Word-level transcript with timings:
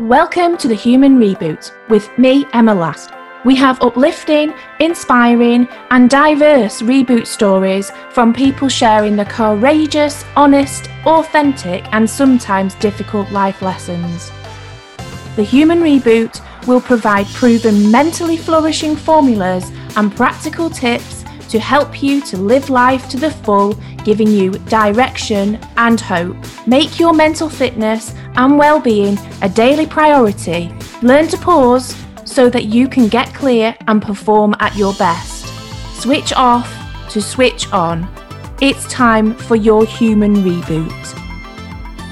Welcome 0.00 0.56
to 0.56 0.66
the 0.66 0.74
Human 0.74 1.18
Reboot 1.18 1.72
with 1.90 2.08
me, 2.16 2.46
Emma 2.54 2.74
Last. 2.74 3.10
We 3.44 3.54
have 3.56 3.82
uplifting, 3.82 4.54
inspiring, 4.78 5.68
and 5.90 6.08
diverse 6.08 6.80
reboot 6.80 7.26
stories 7.26 7.92
from 8.08 8.32
people 8.32 8.70
sharing 8.70 9.14
the 9.14 9.26
courageous, 9.26 10.24
honest, 10.36 10.88
authentic, 11.04 11.84
and 11.92 12.08
sometimes 12.08 12.76
difficult 12.76 13.30
life 13.30 13.60
lessons. 13.60 14.30
The 15.36 15.42
Human 15.42 15.80
Reboot 15.80 16.40
will 16.66 16.80
provide 16.80 17.26
proven 17.26 17.90
mentally 17.90 18.38
flourishing 18.38 18.96
formulas 18.96 19.70
and 19.96 20.16
practical 20.16 20.70
tips 20.70 21.19
to 21.50 21.58
help 21.58 22.02
you 22.02 22.20
to 22.22 22.36
live 22.36 22.70
life 22.70 23.08
to 23.10 23.16
the 23.16 23.30
full, 23.30 23.74
giving 24.04 24.28
you 24.28 24.52
direction 24.68 25.58
and 25.76 26.00
hope. 26.00 26.36
Make 26.66 26.98
your 26.98 27.12
mental 27.12 27.48
fitness 27.48 28.14
and 28.36 28.56
well-being 28.56 29.18
a 29.42 29.48
daily 29.48 29.86
priority. 29.86 30.72
Learn 31.02 31.28
to 31.28 31.36
pause 31.36 31.96
so 32.24 32.48
that 32.50 32.66
you 32.66 32.88
can 32.88 33.08
get 33.08 33.34
clear 33.34 33.76
and 33.88 34.00
perform 34.00 34.54
at 34.60 34.76
your 34.76 34.94
best. 34.94 35.46
Switch 36.00 36.32
off 36.32 36.72
to 37.10 37.20
switch 37.20 37.70
on. 37.72 38.08
It's 38.60 38.86
time 38.86 39.34
for 39.34 39.56
your 39.56 39.84
human 39.84 40.36
reboot. 40.36 41.16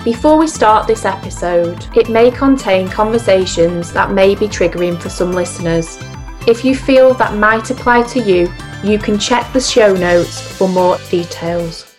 Before 0.05 0.39
we 0.39 0.49
start 0.49 0.87
this 0.87 1.05
episode, 1.05 1.87
it 1.97 2.09
may 2.09 2.31
contain 2.31 2.89
conversations 2.89 3.93
that 3.93 4.13
may 4.13 4.35
be 4.35 4.49
triggering 4.49 5.01
for 5.01 5.09
some 5.09 5.33
listeners. 5.33 5.99
If 6.49 6.65
you 6.65 6.75
feel 6.75 7.13
that 7.13 7.35
might 7.35 7.69
apply 7.71 8.05
to 8.05 8.21
you, 8.21 8.51
you 8.83 8.99
can 8.99 9.19
check 9.19 9.53
the 9.53 9.61
show 9.61 9.93
notes 9.93 10.41
for 10.41 10.67
more 10.67 10.97
details. 11.11 11.95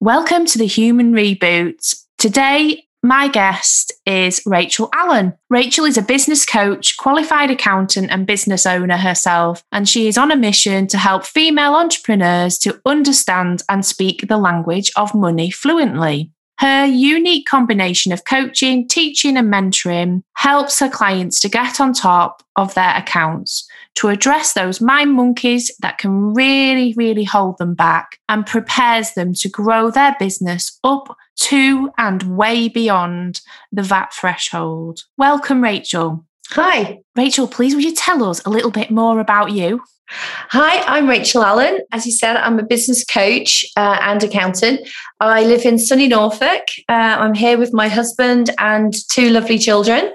Welcome 0.00 0.44
to 0.46 0.58
the 0.58 0.66
Human 0.66 1.12
Reboot. 1.12 1.94
Today, 2.18 2.88
my 3.04 3.28
guest 3.28 3.92
is 4.04 4.42
Rachel 4.44 4.88
Allen. 4.92 5.34
Rachel 5.50 5.84
is 5.84 5.96
a 5.96 6.02
business 6.02 6.44
coach, 6.44 6.96
qualified 6.96 7.52
accountant, 7.52 8.10
and 8.10 8.26
business 8.26 8.66
owner 8.66 8.96
herself, 8.96 9.62
and 9.70 9.88
she 9.88 10.08
is 10.08 10.18
on 10.18 10.32
a 10.32 10.36
mission 10.36 10.88
to 10.88 10.98
help 10.98 11.24
female 11.24 11.74
entrepreneurs 11.76 12.58
to 12.58 12.80
understand 12.84 13.62
and 13.68 13.86
speak 13.86 14.26
the 14.26 14.36
language 14.36 14.90
of 14.96 15.14
money 15.14 15.48
fluently. 15.48 16.32
Her 16.60 16.84
unique 16.84 17.46
combination 17.46 18.12
of 18.12 18.26
coaching, 18.26 18.86
teaching, 18.86 19.38
and 19.38 19.50
mentoring 19.50 20.22
helps 20.34 20.78
her 20.80 20.90
clients 20.90 21.40
to 21.40 21.48
get 21.48 21.80
on 21.80 21.94
top 21.94 22.42
of 22.54 22.74
their 22.74 22.94
accounts, 22.94 23.66
to 23.94 24.08
address 24.08 24.52
those 24.52 24.78
mind 24.78 25.14
monkeys 25.14 25.70
that 25.80 25.96
can 25.96 26.34
really, 26.34 26.92
really 26.98 27.24
hold 27.24 27.56
them 27.56 27.74
back, 27.74 28.18
and 28.28 28.44
prepares 28.44 29.12
them 29.14 29.32
to 29.36 29.48
grow 29.48 29.90
their 29.90 30.14
business 30.18 30.78
up 30.84 31.16
to 31.36 31.90
and 31.96 32.36
way 32.36 32.68
beyond 32.68 33.40
the 33.72 33.82
VAT 33.82 34.12
threshold. 34.12 35.04
Welcome, 35.16 35.62
Rachel. 35.62 36.26
Hi. 36.50 36.98
Rachel, 37.16 37.48
please 37.48 37.74
would 37.74 37.84
you 37.84 37.94
tell 37.94 38.22
us 38.22 38.44
a 38.44 38.50
little 38.50 38.70
bit 38.70 38.90
more 38.90 39.18
about 39.18 39.52
you? 39.52 39.80
Hi, 40.12 40.82
I'm 40.86 41.08
Rachel 41.08 41.44
Allen. 41.44 41.80
As 41.92 42.04
you 42.04 42.12
said, 42.12 42.36
I'm 42.36 42.58
a 42.58 42.64
business 42.64 43.04
coach 43.04 43.64
uh, 43.76 43.98
and 44.00 44.22
accountant. 44.22 44.88
I 45.20 45.44
live 45.44 45.64
in 45.64 45.78
sunny 45.78 46.08
Norfolk. 46.08 46.64
Uh, 46.88 46.92
I'm 46.92 47.34
here 47.34 47.56
with 47.56 47.72
my 47.72 47.88
husband 47.88 48.50
and 48.58 48.92
two 49.10 49.30
lovely 49.30 49.58
children. 49.58 50.12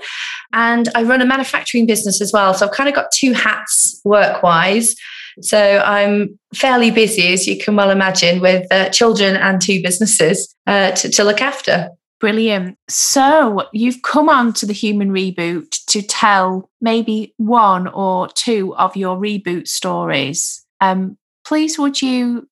And 0.51 0.89
I 0.95 1.03
run 1.03 1.21
a 1.21 1.25
manufacturing 1.25 1.85
business 1.85 2.21
as 2.21 2.33
well. 2.33 2.53
So 2.53 2.67
I've 2.67 2.73
kind 2.73 2.89
of 2.89 2.95
got 2.95 3.11
two 3.13 3.33
hats 3.33 4.01
work 4.03 4.43
wise. 4.43 4.95
So 5.41 5.81
I'm 5.85 6.39
fairly 6.53 6.91
busy, 6.91 7.33
as 7.33 7.47
you 7.47 7.57
can 7.57 7.75
well 7.75 7.89
imagine, 7.89 8.41
with 8.41 8.71
uh, 8.71 8.89
children 8.89 9.35
and 9.35 9.61
two 9.61 9.81
businesses 9.81 10.53
uh, 10.67 10.91
to, 10.91 11.09
to 11.09 11.23
look 11.23 11.41
after. 11.41 11.89
Brilliant. 12.19 12.77
So 12.87 13.67
you've 13.73 14.01
come 14.01 14.29
on 14.29 14.53
to 14.53 14.65
the 14.65 14.73
human 14.73 15.11
reboot 15.11 15.83
to 15.87 16.01
tell 16.01 16.69
maybe 16.79 17.33
one 17.37 17.87
or 17.87 18.29
two 18.29 18.73
of 18.75 18.95
your 18.95 19.17
reboot 19.17 19.67
stories. 19.67 20.65
Um, 20.79 21.17
please, 21.45 21.77
would 21.77 22.01
you 22.01 22.47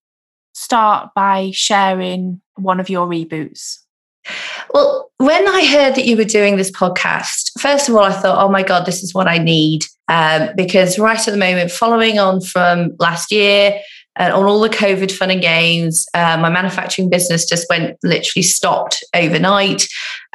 start 0.53 1.12
by 1.16 1.51
sharing 1.53 2.41
one 2.56 2.79
of 2.79 2.90
your 2.90 3.07
reboots? 3.07 3.79
Well, 4.74 5.12
when 5.18 5.47
I 5.47 5.66
heard 5.66 5.95
that 5.95 6.06
you 6.06 6.18
were 6.18 6.24
doing 6.24 6.57
this 6.57 6.72
podcast, 6.72 7.51
first 7.59 7.90
of 7.90 7.95
all, 7.95 8.03
I 8.03 8.12
thought, 8.13 8.44
oh 8.44 8.50
my 8.50 8.63
God, 8.63 8.85
this 8.85 9.03
is 9.03 9.13
what 9.13 9.28
I 9.28 9.38
need. 9.38 9.84
Um, 10.07 10.50
because 10.56 11.00
right 11.00 11.19
at 11.19 11.31
the 11.31 11.38
moment, 11.38 11.72
following 11.72 12.19
on 12.19 12.41
from 12.41 12.95
last 13.00 13.31
year, 13.31 13.80
and 14.16 14.31
on 14.31 14.46
all 14.46 14.59
the 14.59 14.69
COVID 14.69 15.12
fun 15.12 15.31
and 15.31 15.41
games, 15.41 16.06
uh, 16.13 16.38
my 16.38 16.50
manufacturing 16.50 17.09
business 17.09 17.46
just 17.46 17.68
went 17.69 17.97
literally 18.03 18.44
stopped 18.44 19.03
overnight 19.16 19.88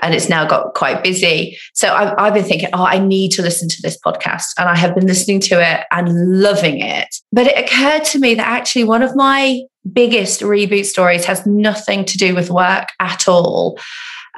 and 0.02 0.14
it's 0.14 0.28
now 0.28 0.44
got 0.44 0.74
quite 0.74 1.02
busy. 1.02 1.56
So 1.74 1.94
I've, 1.94 2.14
I've, 2.18 2.34
been 2.34 2.44
thinking, 2.44 2.70
oh, 2.72 2.84
I 2.84 2.98
need 2.98 3.30
to 3.32 3.42
listen 3.42 3.68
to 3.68 3.82
this 3.82 3.96
podcast. 4.04 4.46
And 4.58 4.68
I 4.68 4.76
have 4.76 4.94
been 4.94 5.06
listening 5.06 5.40
to 5.40 5.60
it 5.60 5.84
and 5.92 6.40
loving 6.40 6.80
it. 6.80 7.08
But 7.32 7.46
it 7.46 7.58
occurred 7.58 8.04
to 8.06 8.18
me 8.18 8.34
that 8.34 8.46
actually 8.46 8.84
one 8.84 9.02
of 9.02 9.14
my 9.14 9.62
biggest 9.92 10.40
reboot 10.40 10.84
stories 10.84 11.24
has 11.24 11.46
nothing 11.46 12.04
to 12.04 12.18
do 12.18 12.34
with 12.34 12.50
work 12.50 12.88
at 13.00 13.28
all. 13.28 13.78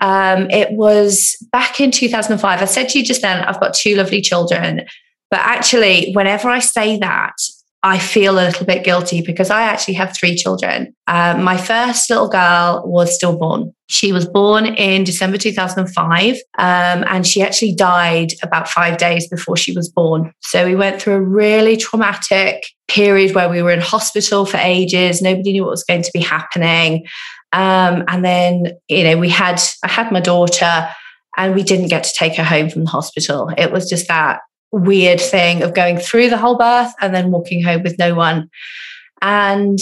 Um, 0.00 0.50
it 0.50 0.72
was 0.72 1.36
back 1.52 1.80
in 1.80 1.90
2005. 1.90 2.62
I 2.62 2.64
said 2.64 2.88
to 2.90 2.98
you 2.98 3.04
just 3.04 3.22
then, 3.22 3.44
I've 3.44 3.60
got 3.60 3.74
two 3.74 3.96
lovely 3.96 4.20
children. 4.20 4.82
But 5.30 5.40
actually, 5.40 6.12
whenever 6.12 6.48
I 6.48 6.58
say 6.58 6.98
that, 6.98 7.34
I 7.82 7.98
feel 7.98 8.34
a 8.34 8.44
little 8.44 8.66
bit 8.66 8.84
guilty 8.84 9.22
because 9.22 9.48
I 9.50 9.62
actually 9.62 9.94
have 9.94 10.14
three 10.14 10.36
children. 10.36 10.94
Um, 11.06 11.42
my 11.42 11.56
first 11.56 12.10
little 12.10 12.28
girl 12.28 12.82
was 12.84 13.14
stillborn. 13.14 13.74
She 13.88 14.12
was 14.12 14.26
born 14.26 14.66
in 14.66 15.04
December 15.04 15.38
2005, 15.38 16.34
um, 16.34 16.40
and 16.58 17.26
she 17.26 17.42
actually 17.42 17.74
died 17.74 18.32
about 18.42 18.68
five 18.68 18.98
days 18.98 19.28
before 19.28 19.56
she 19.56 19.72
was 19.72 19.88
born. 19.88 20.32
So 20.40 20.66
we 20.66 20.74
went 20.74 21.00
through 21.00 21.14
a 21.14 21.20
really 21.22 21.76
traumatic 21.78 22.66
period 22.86 23.34
where 23.34 23.48
we 23.48 23.62
were 23.62 23.72
in 23.72 23.80
hospital 23.80 24.44
for 24.44 24.58
ages. 24.58 25.22
Nobody 25.22 25.52
knew 25.52 25.62
what 25.62 25.70
was 25.70 25.84
going 25.84 26.02
to 26.02 26.10
be 26.12 26.20
happening. 26.20 27.06
Um, 27.52 28.04
and 28.08 28.24
then, 28.24 28.72
you 28.88 29.04
know, 29.04 29.16
we 29.16 29.30
had, 29.30 29.60
I 29.82 29.88
had 29.88 30.12
my 30.12 30.20
daughter 30.20 30.88
and 31.36 31.54
we 31.54 31.62
didn't 31.62 31.88
get 31.88 32.04
to 32.04 32.12
take 32.16 32.36
her 32.36 32.44
home 32.44 32.68
from 32.68 32.84
the 32.84 32.90
hospital. 32.90 33.50
It 33.56 33.72
was 33.72 33.88
just 33.88 34.08
that 34.08 34.40
weird 34.72 35.20
thing 35.20 35.62
of 35.62 35.74
going 35.74 35.98
through 35.98 36.30
the 36.30 36.38
whole 36.38 36.56
birth 36.56 36.92
and 37.00 37.14
then 37.14 37.30
walking 37.30 37.62
home 37.62 37.82
with 37.82 37.98
no 37.98 38.14
one. 38.14 38.50
And, 39.22 39.78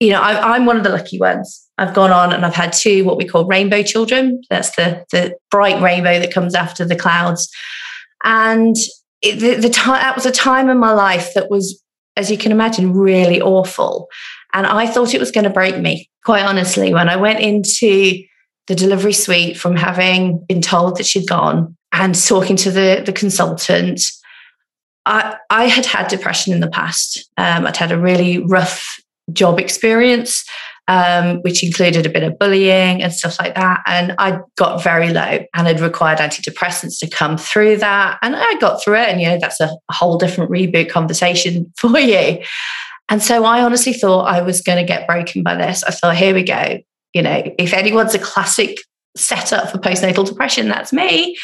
you 0.00 0.10
know, 0.10 0.20
I, 0.20 0.56
am 0.56 0.66
one 0.66 0.76
of 0.76 0.84
the 0.84 0.90
lucky 0.90 1.18
ones. 1.18 1.62
I've 1.78 1.94
gone 1.94 2.12
on 2.12 2.32
and 2.32 2.44
I've 2.44 2.54
had 2.54 2.72
two 2.72 3.04
what 3.04 3.16
we 3.16 3.26
call 3.26 3.46
rainbow 3.46 3.82
children. 3.82 4.42
That's 4.48 4.74
the, 4.76 5.04
the 5.12 5.36
bright 5.50 5.82
rainbow 5.82 6.18
that 6.18 6.32
comes 6.32 6.54
after 6.54 6.84
the 6.84 6.96
clouds. 6.96 7.48
And 8.24 8.76
it, 9.22 9.40
the, 9.40 9.54
the 9.54 9.70
time 9.70 10.00
that 10.00 10.14
was 10.14 10.26
a 10.26 10.32
time 10.32 10.68
in 10.68 10.78
my 10.78 10.92
life 10.92 11.34
that 11.34 11.50
was, 11.50 11.82
as 12.16 12.30
you 12.30 12.38
can 12.38 12.52
imagine, 12.52 12.92
really 12.92 13.40
awful. 13.40 14.08
And 14.52 14.66
I 14.66 14.86
thought 14.86 15.14
it 15.14 15.20
was 15.20 15.30
going 15.30 15.44
to 15.44 15.50
break 15.50 15.78
me, 15.78 16.08
quite 16.24 16.44
honestly. 16.44 16.94
When 16.94 17.08
I 17.08 17.16
went 17.16 17.40
into 17.40 18.22
the 18.68 18.74
delivery 18.74 19.12
suite 19.12 19.56
from 19.56 19.76
having 19.76 20.44
been 20.48 20.62
told 20.62 20.96
that 20.96 21.06
she'd 21.06 21.28
gone 21.28 21.76
and 21.92 22.14
talking 22.14 22.56
to 22.56 22.70
the, 22.70 23.02
the 23.04 23.12
consultant 23.12 24.00
I, 25.06 25.36
I 25.50 25.64
had 25.66 25.86
had 25.86 26.08
depression 26.08 26.52
in 26.52 26.60
the 26.60 26.68
past. 26.68 27.30
Um, 27.38 27.66
I'd 27.66 27.76
had 27.76 27.92
a 27.92 27.98
really 27.98 28.38
rough 28.38 29.00
job 29.32 29.58
experience, 29.60 30.44
um, 30.88 31.38
which 31.42 31.64
included 31.64 32.06
a 32.06 32.10
bit 32.10 32.24
of 32.24 32.38
bullying 32.38 33.02
and 33.02 33.12
stuff 33.12 33.38
like 33.38 33.54
that. 33.54 33.82
And 33.86 34.14
I 34.18 34.40
got 34.56 34.82
very 34.82 35.12
low 35.12 35.38
and 35.54 35.66
had 35.66 35.80
required 35.80 36.18
antidepressants 36.18 36.98
to 37.00 37.08
come 37.08 37.38
through 37.38 37.78
that. 37.78 38.18
And 38.20 38.34
I 38.36 38.54
got 38.60 38.82
through 38.82 38.96
it. 38.96 39.08
And, 39.08 39.20
you 39.20 39.28
know, 39.28 39.38
that's 39.38 39.60
a 39.60 39.76
whole 39.90 40.18
different 40.18 40.50
reboot 40.50 40.90
conversation 40.90 41.72
for 41.78 41.98
you. 41.98 42.42
And 43.08 43.22
so 43.22 43.44
I 43.44 43.62
honestly 43.62 43.92
thought 43.92 44.24
I 44.24 44.42
was 44.42 44.60
going 44.60 44.78
to 44.78 44.84
get 44.84 45.06
broken 45.06 45.44
by 45.44 45.54
this. 45.54 45.84
I 45.84 45.92
thought, 45.92 46.16
here 46.16 46.34
we 46.34 46.42
go. 46.42 46.78
You 47.14 47.22
know, 47.22 47.54
if 47.58 47.72
anyone's 47.72 48.14
a 48.14 48.18
classic 48.18 48.78
setup 49.16 49.70
for 49.70 49.78
postnatal 49.78 50.26
depression, 50.26 50.68
that's 50.68 50.92
me. 50.92 51.38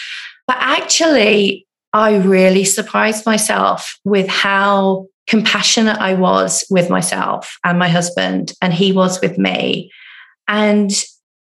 But 0.48 0.56
actually, 0.58 1.66
I 1.92 2.16
really 2.16 2.64
surprised 2.64 3.26
myself 3.26 3.98
with 4.04 4.28
how 4.28 5.06
compassionate 5.26 5.98
I 5.98 6.14
was 6.14 6.64
with 6.70 6.90
myself 6.90 7.56
and 7.64 7.78
my 7.78 7.88
husband, 7.88 8.52
and 8.60 8.72
he 8.72 8.92
was 8.92 9.20
with 9.20 9.38
me. 9.38 9.90
And 10.48 10.90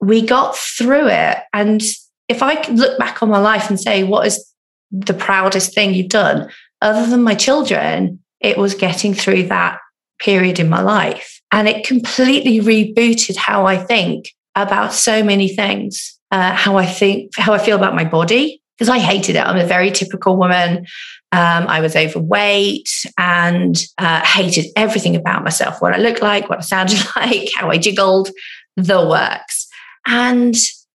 we 0.01 0.23
got 0.23 0.57
through 0.57 1.09
it. 1.09 1.39
And 1.53 1.83
if 2.29 2.43
I 2.43 2.61
look 2.69 2.99
back 2.99 3.23
on 3.23 3.29
my 3.29 3.39
life 3.39 3.69
and 3.69 3.81
say, 3.81 4.03
what 4.03 4.27
is 4.27 4.45
the 4.91 5.15
proudest 5.15 5.75
thing 5.75 5.95
you've 5.95 6.09
done, 6.09 6.51
other 6.83 7.09
than 7.09 7.23
my 7.23 7.35
children, 7.35 8.19
it 8.41 8.57
was 8.59 8.75
getting 8.75 9.15
through 9.15 9.45
that 9.45 9.79
period 10.19 10.59
in 10.59 10.69
my 10.69 10.81
life. 10.81 11.41
And 11.53 11.69
it 11.69 11.87
completely 11.87 12.61
rebooted 12.61 13.37
how 13.37 13.67
I 13.67 13.77
think 13.77 14.27
about 14.55 14.93
so 14.93 15.23
many 15.23 15.49
things. 15.49 16.17
Uh, 16.33 16.55
how 16.55 16.77
I 16.77 16.87
think, 16.87 17.33
how 17.37 17.53
I 17.53 17.59
feel 17.59 17.75
about 17.75 17.97
my 17.97 18.05
body, 18.05 18.60
because 18.81 18.89
I 18.89 18.99
hated 18.99 19.37
it. 19.37 19.47
I'm 19.47 19.59
a 19.59 19.67
very 19.67 19.91
typical 19.91 20.39
woman. 20.39 20.87
Um, 21.33 21.67
I 21.69 21.83
was 21.83 21.95
overweight 21.95 22.89
and 23.19 23.77
uh, 23.99 24.25
hated 24.25 24.69
everything 24.75 25.17
about 25.17 25.45
myself 25.45 25.83
what 25.83 25.95
I 25.95 25.99
looked 25.99 26.23
like, 26.23 26.49
what 26.49 26.61
I 26.61 26.63
sounded 26.63 26.99
like, 27.17 27.51
how 27.55 27.69
I 27.69 27.77
jiggled, 27.77 28.31
the 28.79 29.07
works. 29.07 29.69
And 30.07 30.55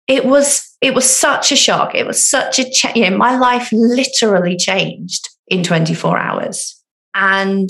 it 0.06 0.24
was 0.24 0.76
it 0.80 0.94
was 0.94 1.10
such 1.10 1.50
a 1.50 1.56
shock. 1.56 1.96
It 1.96 2.06
was 2.06 2.24
such 2.24 2.60
a 2.60 2.70
change. 2.70 2.96
You 2.96 3.10
know, 3.10 3.16
my 3.16 3.36
life 3.36 3.68
literally 3.72 4.56
changed 4.56 5.28
in 5.48 5.64
24 5.64 6.18
hours. 6.18 6.80
And 7.14 7.68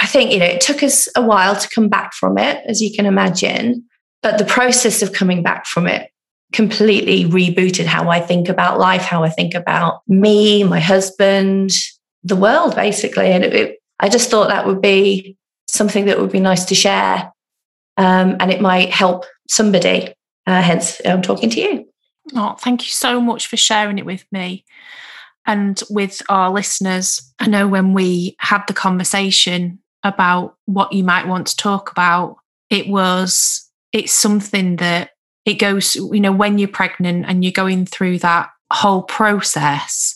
I 0.00 0.06
think, 0.06 0.32
you 0.32 0.38
know, 0.38 0.46
it 0.46 0.62
took 0.62 0.82
us 0.82 1.06
a 1.14 1.22
while 1.22 1.54
to 1.54 1.68
come 1.68 1.90
back 1.90 2.14
from 2.14 2.38
it, 2.38 2.62
as 2.66 2.80
you 2.80 2.94
can 2.94 3.04
imagine. 3.04 3.84
But 4.22 4.38
the 4.38 4.44
process 4.44 5.02
of 5.02 5.12
coming 5.12 5.42
back 5.42 5.66
from 5.66 5.86
it 5.86 6.10
completely 6.52 7.24
rebooted 7.24 7.84
how 7.84 8.08
I 8.08 8.20
think 8.20 8.48
about 8.48 8.78
life, 8.78 9.02
how 9.02 9.22
I 9.22 9.28
think 9.28 9.54
about 9.54 10.02
me, 10.08 10.64
my 10.64 10.80
husband, 10.80 11.70
the 12.22 12.36
world, 12.36 12.74
basically. 12.74 13.26
And 13.32 13.44
it, 13.44 13.54
it, 13.54 13.78
I 14.00 14.08
just 14.08 14.30
thought 14.30 14.48
that 14.48 14.66
would 14.66 14.80
be 14.80 15.36
something 15.68 16.06
that 16.06 16.18
would 16.18 16.32
be 16.32 16.40
nice 16.40 16.64
to 16.66 16.74
share. 16.74 17.32
Um, 17.96 18.36
and 18.40 18.50
it 18.50 18.60
might 18.60 18.90
help 18.90 19.24
somebody. 19.48 20.14
Uh, 20.46 20.62
hence, 20.62 21.00
I'm 21.04 21.22
talking 21.22 21.50
to 21.50 21.60
you. 21.60 21.88
Oh, 22.34 22.54
thank 22.58 22.84
you 22.84 22.90
so 22.90 23.20
much 23.20 23.46
for 23.46 23.56
sharing 23.56 23.98
it 23.98 24.06
with 24.06 24.24
me 24.32 24.64
and 25.46 25.82
with 25.90 26.22
our 26.28 26.50
listeners. 26.50 27.32
I 27.38 27.48
know 27.48 27.68
when 27.68 27.92
we 27.92 28.36
had 28.38 28.64
the 28.66 28.74
conversation 28.74 29.80
about 30.04 30.56
what 30.66 30.92
you 30.92 31.04
might 31.04 31.26
want 31.26 31.48
to 31.48 31.56
talk 31.56 31.90
about, 31.90 32.36
it 32.70 32.88
was, 32.88 33.68
it's 33.92 34.12
something 34.12 34.76
that 34.76 35.10
it 35.48 35.54
goes, 35.54 35.96
you 35.96 36.20
know, 36.20 36.30
when 36.30 36.58
you're 36.58 36.68
pregnant 36.68 37.24
and 37.26 37.42
you're 37.42 37.52
going 37.52 37.86
through 37.86 38.18
that 38.18 38.50
whole 38.70 39.02
process. 39.02 40.14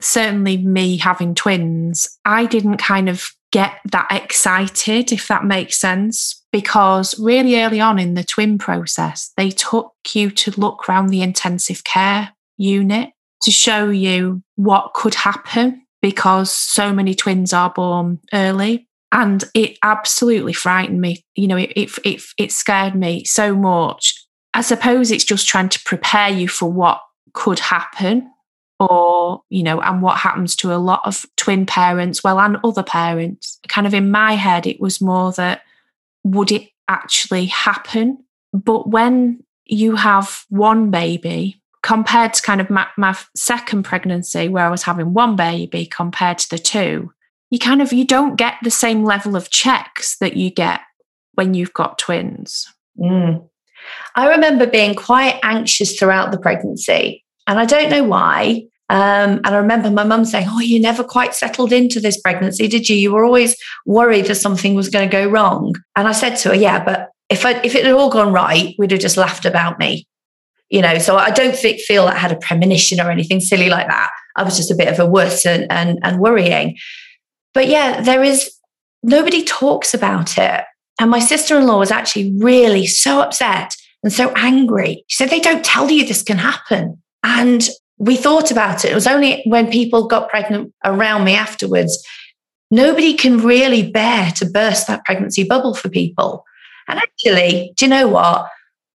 Certainly, 0.00 0.58
me 0.58 0.96
having 0.96 1.34
twins, 1.34 2.08
I 2.24 2.46
didn't 2.46 2.78
kind 2.78 3.08
of 3.08 3.24
get 3.52 3.74
that 3.92 4.08
excited, 4.10 5.12
if 5.12 5.28
that 5.28 5.44
makes 5.44 5.78
sense, 5.78 6.42
because 6.50 7.16
really 7.20 7.62
early 7.62 7.80
on 7.80 8.00
in 8.00 8.14
the 8.14 8.24
twin 8.24 8.58
process, 8.58 9.30
they 9.36 9.50
took 9.50 9.92
you 10.12 10.32
to 10.32 10.60
look 10.60 10.88
around 10.88 11.06
the 11.06 11.22
intensive 11.22 11.84
care 11.84 12.32
unit 12.56 13.10
to 13.42 13.52
show 13.52 13.90
you 13.90 14.42
what 14.56 14.92
could 14.94 15.14
happen 15.14 15.82
because 16.02 16.50
so 16.50 16.92
many 16.92 17.14
twins 17.14 17.52
are 17.52 17.70
born 17.70 18.18
early. 18.32 18.88
And 19.12 19.44
it 19.54 19.78
absolutely 19.84 20.52
frightened 20.52 21.00
me. 21.00 21.22
You 21.36 21.46
know, 21.46 21.56
it, 21.56 21.72
it, 21.76 21.90
it, 22.04 22.22
it 22.36 22.50
scared 22.50 22.96
me 22.96 23.24
so 23.24 23.54
much. 23.54 24.23
I 24.54 24.62
suppose 24.62 25.10
it's 25.10 25.24
just 25.24 25.46
trying 25.46 25.68
to 25.70 25.82
prepare 25.84 26.30
you 26.30 26.48
for 26.48 26.70
what 26.70 27.02
could 27.32 27.58
happen 27.58 28.30
or 28.80 29.42
you 29.50 29.62
know 29.62 29.80
and 29.80 30.02
what 30.02 30.18
happens 30.18 30.56
to 30.56 30.72
a 30.72 30.78
lot 30.78 31.00
of 31.04 31.26
twin 31.36 31.66
parents 31.66 32.24
well 32.24 32.40
and 32.40 32.58
other 32.64 32.82
parents. 32.82 33.60
Kind 33.68 33.86
of 33.86 33.94
in 33.94 34.10
my 34.10 34.34
head 34.34 34.66
it 34.66 34.80
was 34.80 35.00
more 35.00 35.32
that 35.32 35.62
would 36.22 36.50
it 36.50 36.68
actually 36.88 37.46
happen? 37.46 38.24
But 38.52 38.88
when 38.88 39.42
you 39.66 39.96
have 39.96 40.44
one 40.48 40.90
baby 40.90 41.60
compared 41.82 42.32
to 42.34 42.42
kind 42.42 42.60
of 42.60 42.70
my, 42.70 42.86
my 42.96 43.16
second 43.36 43.82
pregnancy 43.82 44.48
where 44.48 44.64
i 44.64 44.70
was 44.70 44.82
having 44.82 45.12
one 45.12 45.36
baby 45.36 45.84
compared 45.84 46.38
to 46.38 46.48
the 46.48 46.58
two 46.58 47.12
you 47.54 47.58
kind 47.60 47.80
of 47.80 47.92
you 47.92 48.04
don't 48.04 48.34
get 48.34 48.54
the 48.62 48.70
same 48.70 49.04
level 49.04 49.36
of 49.36 49.48
checks 49.48 50.16
that 50.16 50.36
you 50.36 50.50
get 50.50 50.80
when 51.34 51.54
you've 51.54 51.72
got 51.72 51.98
twins. 51.98 52.66
Mm. 52.98 53.48
I 54.14 54.28
remember 54.28 54.66
being 54.66 54.94
quite 54.94 55.38
anxious 55.42 55.98
throughout 55.98 56.32
the 56.32 56.38
pregnancy 56.38 57.24
and 57.46 57.58
I 57.58 57.64
don't 57.64 57.90
know 57.90 58.04
why. 58.04 58.64
Um, 58.90 59.40
and 59.44 59.48
I 59.48 59.56
remember 59.56 59.90
my 59.90 60.04
mum 60.04 60.24
saying, 60.24 60.46
Oh, 60.48 60.60
you 60.60 60.80
never 60.80 61.02
quite 61.02 61.34
settled 61.34 61.72
into 61.72 62.00
this 62.00 62.20
pregnancy, 62.20 62.68
did 62.68 62.88
you? 62.88 62.96
You 62.96 63.12
were 63.12 63.24
always 63.24 63.56
worried 63.86 64.26
that 64.26 64.36
something 64.36 64.74
was 64.74 64.88
going 64.88 65.08
to 65.08 65.12
go 65.12 65.28
wrong. 65.28 65.74
And 65.96 66.06
I 66.06 66.12
said 66.12 66.36
to 66.36 66.50
her, 66.50 66.54
Yeah, 66.54 66.84
but 66.84 67.10
if, 67.30 67.46
I, 67.46 67.52
if 67.64 67.74
it 67.74 67.84
had 67.84 67.94
all 67.94 68.10
gone 68.10 68.32
right, 68.32 68.74
we'd 68.78 68.90
have 68.90 69.00
just 69.00 69.16
laughed 69.16 69.46
about 69.46 69.78
me. 69.78 70.06
You 70.70 70.82
know, 70.82 70.98
so 70.98 71.16
I 71.16 71.30
don't 71.30 71.56
think, 71.56 71.80
feel 71.80 72.04
I 72.04 72.16
had 72.16 72.32
a 72.32 72.36
premonition 72.36 73.00
or 73.00 73.10
anything 73.10 73.40
silly 73.40 73.68
like 73.68 73.86
that. 73.86 74.10
I 74.36 74.42
was 74.42 74.56
just 74.56 74.70
a 74.70 74.76
bit 74.76 74.88
of 74.88 74.98
a 74.98 75.06
wuss 75.06 75.46
and, 75.46 75.70
and, 75.70 75.98
and 76.02 76.20
worrying. 76.20 76.76
But 77.52 77.68
yeah, 77.68 78.00
there 78.00 78.22
is 78.22 78.50
nobody 79.02 79.44
talks 79.44 79.94
about 79.94 80.36
it. 80.38 80.64
And 81.00 81.10
my 81.10 81.18
sister 81.18 81.58
in 81.58 81.66
law 81.66 81.78
was 81.78 81.90
actually 81.90 82.32
really 82.38 82.86
so 82.86 83.20
upset 83.20 83.74
and 84.02 84.12
so 84.12 84.32
angry. 84.36 85.04
She 85.08 85.16
said, 85.16 85.30
They 85.30 85.40
don't 85.40 85.64
tell 85.64 85.90
you 85.90 86.06
this 86.06 86.22
can 86.22 86.38
happen. 86.38 87.02
And 87.22 87.68
we 87.98 88.16
thought 88.16 88.50
about 88.50 88.84
it. 88.84 88.92
It 88.92 88.94
was 88.94 89.06
only 89.06 89.42
when 89.46 89.70
people 89.70 90.06
got 90.06 90.28
pregnant 90.28 90.72
around 90.84 91.24
me 91.24 91.34
afterwards. 91.34 92.04
Nobody 92.70 93.14
can 93.14 93.38
really 93.38 93.90
bear 93.90 94.30
to 94.32 94.46
burst 94.46 94.86
that 94.88 95.04
pregnancy 95.04 95.44
bubble 95.44 95.74
for 95.74 95.88
people. 95.88 96.44
And 96.88 96.98
actually, 96.98 97.72
do 97.76 97.86
you 97.86 97.90
know 97.90 98.08
what? 98.08 98.48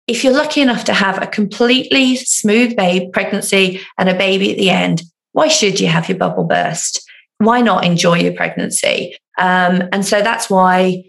If 0.07 0.23
you're 0.23 0.33
lucky 0.33 0.61
enough 0.61 0.85
to 0.85 0.93
have 0.93 1.21
a 1.21 1.27
completely 1.27 2.15
smooth 2.15 2.75
babe 2.75 3.11
pregnancy 3.11 3.81
and 3.97 4.07
a 4.07 4.13
baby 4.17 4.51
at 4.51 4.57
the 4.57 4.69
end, 4.69 5.01
why 5.33 5.47
should 5.47 5.79
you 5.79 5.87
have 5.87 6.07
your 6.07 6.17
bubble 6.17 6.45
burst? 6.45 7.03
Why 7.39 7.61
not 7.61 7.83
enjoy 7.83 8.19
your 8.19 8.33
pregnancy? 8.33 9.17
Um, 9.37 9.83
and 9.91 10.05
so 10.05 10.21
that's 10.21 10.49
why 10.49 11.03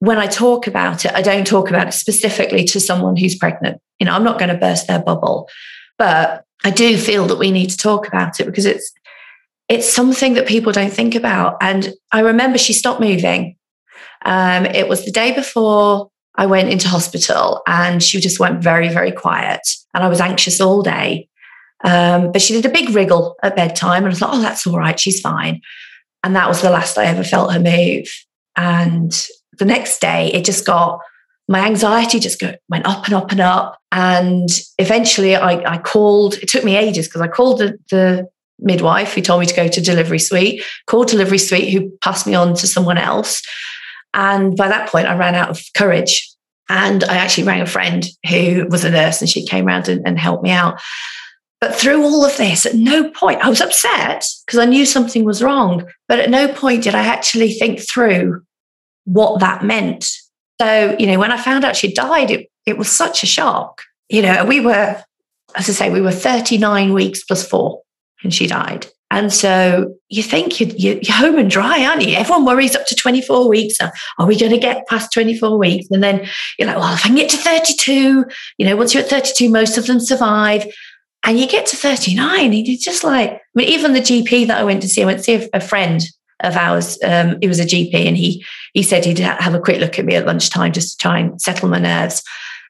when 0.00 0.18
I 0.18 0.26
talk 0.26 0.66
about 0.66 1.04
it, 1.04 1.12
I 1.14 1.22
don't 1.22 1.46
talk 1.46 1.70
about 1.70 1.88
it 1.88 1.92
specifically 1.92 2.64
to 2.64 2.80
someone 2.80 3.16
who's 3.16 3.36
pregnant. 3.36 3.80
You 3.98 4.06
know, 4.06 4.12
I'm 4.12 4.24
not 4.24 4.38
going 4.38 4.50
to 4.50 4.56
burst 4.56 4.86
their 4.86 5.00
bubble. 5.00 5.48
But 5.98 6.44
I 6.64 6.70
do 6.70 6.96
feel 6.96 7.26
that 7.26 7.38
we 7.38 7.50
need 7.50 7.70
to 7.70 7.76
talk 7.76 8.06
about 8.06 8.40
it 8.40 8.46
because 8.46 8.66
it's 8.66 8.92
it's 9.68 9.92
something 9.92 10.34
that 10.34 10.48
people 10.48 10.72
don't 10.72 10.92
think 10.92 11.14
about. 11.14 11.56
And 11.60 11.92
I 12.10 12.20
remember 12.20 12.56
she 12.56 12.72
stopped 12.72 13.00
moving. 13.00 13.56
Um, 14.24 14.64
it 14.64 14.88
was 14.88 15.04
the 15.04 15.10
day 15.10 15.34
before 15.34 16.10
I 16.36 16.46
went 16.46 16.70
into 16.70 16.88
hospital, 16.88 17.60
and 17.66 18.02
she 18.02 18.18
just 18.20 18.40
went 18.40 18.62
very, 18.62 18.88
very 18.88 19.12
quiet. 19.12 19.60
And 19.92 20.02
I 20.02 20.08
was 20.08 20.20
anxious 20.20 20.60
all 20.60 20.82
day. 20.82 21.28
Um, 21.84 22.32
but 22.32 22.40
she 22.40 22.54
did 22.54 22.64
a 22.64 22.72
big 22.72 22.90
wriggle 22.90 23.36
at 23.42 23.56
bedtime, 23.56 24.04
and 24.04 24.14
I 24.14 24.16
thought, 24.16 24.34
oh, 24.34 24.40
that's 24.40 24.66
all 24.66 24.78
right, 24.78 24.98
she's 24.98 25.20
fine. 25.20 25.60
And 26.24 26.34
that 26.34 26.48
was 26.48 26.62
the 26.62 26.70
last 26.70 26.96
I 26.96 27.04
ever 27.04 27.22
felt 27.22 27.52
her 27.52 27.60
move. 27.60 28.08
And 28.56 29.12
the 29.58 29.64
next 29.64 30.00
day, 30.00 30.32
it 30.32 30.44
just 30.44 30.66
got 30.66 31.00
my 31.48 31.64
anxiety 31.64 32.20
just 32.20 32.38
go, 32.38 32.54
went 32.68 32.86
up 32.86 33.06
and 33.06 33.14
up 33.14 33.32
and 33.32 33.40
up. 33.40 33.80
And 33.90 34.48
eventually 34.78 35.34
I, 35.34 35.74
I 35.74 35.78
called, 35.78 36.34
it 36.34 36.48
took 36.48 36.62
me 36.62 36.76
ages 36.76 37.08
because 37.08 37.22
I 37.22 37.28
called 37.28 37.58
the, 37.58 37.78
the 37.90 38.28
midwife 38.58 39.14
who 39.14 39.22
told 39.22 39.40
me 39.40 39.46
to 39.46 39.56
go 39.56 39.66
to 39.66 39.80
delivery 39.80 40.18
suite, 40.18 40.62
called 40.86 41.08
delivery 41.08 41.38
suite 41.38 41.72
who 41.72 41.90
passed 42.02 42.26
me 42.26 42.34
on 42.34 42.54
to 42.54 42.66
someone 42.66 42.98
else. 42.98 43.42
And 44.12 44.56
by 44.56 44.68
that 44.68 44.90
point, 44.90 45.06
I 45.06 45.16
ran 45.16 45.34
out 45.34 45.48
of 45.48 45.60
courage. 45.74 46.28
And 46.70 47.02
I 47.04 47.16
actually 47.16 47.44
rang 47.44 47.62
a 47.62 47.66
friend 47.66 48.06
who 48.28 48.66
was 48.68 48.84
a 48.84 48.90
nurse 48.90 49.22
and 49.22 49.30
she 49.30 49.46
came 49.46 49.66
around 49.66 49.88
and, 49.88 50.06
and 50.06 50.18
helped 50.18 50.42
me 50.42 50.50
out. 50.50 50.78
But 51.62 51.74
through 51.74 52.02
all 52.02 52.26
of 52.26 52.36
this, 52.36 52.66
at 52.66 52.74
no 52.74 53.10
point, 53.10 53.42
I 53.42 53.48
was 53.48 53.62
upset 53.62 54.22
because 54.44 54.58
I 54.58 54.66
knew 54.66 54.84
something 54.84 55.24
was 55.24 55.42
wrong. 55.42 55.88
But 56.08 56.20
at 56.20 56.28
no 56.28 56.46
point 56.46 56.84
did 56.84 56.94
I 56.94 57.06
actually 57.06 57.52
think 57.54 57.80
through 57.80 58.42
what 59.08 59.40
that 59.40 59.64
meant 59.64 60.06
so, 60.60 60.96
you 60.98 61.06
know, 61.06 61.18
when 61.18 61.30
I 61.32 61.36
found 61.36 61.64
out 61.64 61.76
she 61.76 61.92
died, 61.92 62.30
it, 62.30 62.50
it 62.66 62.76
was 62.76 62.90
such 62.90 63.22
a 63.22 63.26
shock. 63.26 63.82
You 64.08 64.22
know, 64.22 64.44
we 64.44 64.60
were, 64.60 65.02
as 65.54 65.68
I 65.68 65.72
say, 65.72 65.90
we 65.90 66.00
were 66.00 66.10
39 66.10 66.92
weeks 66.92 67.22
plus 67.22 67.46
four 67.46 67.82
and 68.24 68.34
she 68.34 68.46
died. 68.46 68.86
And 69.10 69.32
so 69.32 69.94
you 70.10 70.22
think 70.22 70.60
you're, 70.60 70.98
you're, 70.98 71.14
home 71.14 71.38
and 71.38 71.50
dry, 71.50 71.86
aren't 71.86 72.06
you? 72.06 72.14
Everyone 72.14 72.44
worries 72.44 72.76
up 72.76 72.86
to 72.86 72.94
24 72.94 73.48
weeks. 73.48 73.78
Are 73.80 74.26
we 74.26 74.38
going 74.38 74.52
to 74.52 74.58
get 74.58 74.86
past 74.86 75.12
24 75.14 75.56
weeks? 75.58 75.86
And 75.90 76.02
then 76.02 76.28
you're 76.58 76.68
like, 76.68 76.76
well, 76.76 76.92
if 76.92 77.04
I 77.04 77.08
can 77.08 77.16
get 77.16 77.30
to 77.30 77.38
32, 77.38 78.26
you 78.58 78.66
know, 78.66 78.76
once 78.76 78.92
you're 78.92 79.02
at 79.02 79.08
32, 79.08 79.48
most 79.48 79.78
of 79.78 79.86
them 79.86 80.00
survive. 80.00 80.66
And 81.24 81.38
you 81.38 81.48
get 81.48 81.66
to 81.66 81.76
39 81.76 82.44
and 82.44 82.66
you're 82.66 82.76
just 82.78 83.02
like, 83.02 83.30
I 83.30 83.40
mean, 83.54 83.68
even 83.68 83.92
the 83.92 84.00
GP 84.00 84.46
that 84.48 84.58
I 84.58 84.64
went 84.64 84.82
to 84.82 84.88
see, 84.88 85.02
I 85.02 85.06
went 85.06 85.18
to 85.20 85.24
see 85.24 85.48
a 85.52 85.60
friend 85.60 86.02
of 86.40 86.56
ours. 86.56 86.98
Um, 87.02 87.38
he 87.40 87.48
was 87.48 87.60
a 87.60 87.64
GP, 87.64 87.94
and 87.94 88.16
he 88.16 88.44
he 88.74 88.82
said 88.82 89.04
he'd 89.04 89.18
have 89.18 89.54
a 89.54 89.60
quick 89.60 89.80
look 89.80 89.98
at 89.98 90.04
me 90.04 90.14
at 90.14 90.26
lunchtime 90.26 90.72
just 90.72 90.92
to 90.92 91.02
try 91.02 91.18
and 91.18 91.40
settle 91.40 91.68
my 91.68 91.78
nerves. 91.78 92.22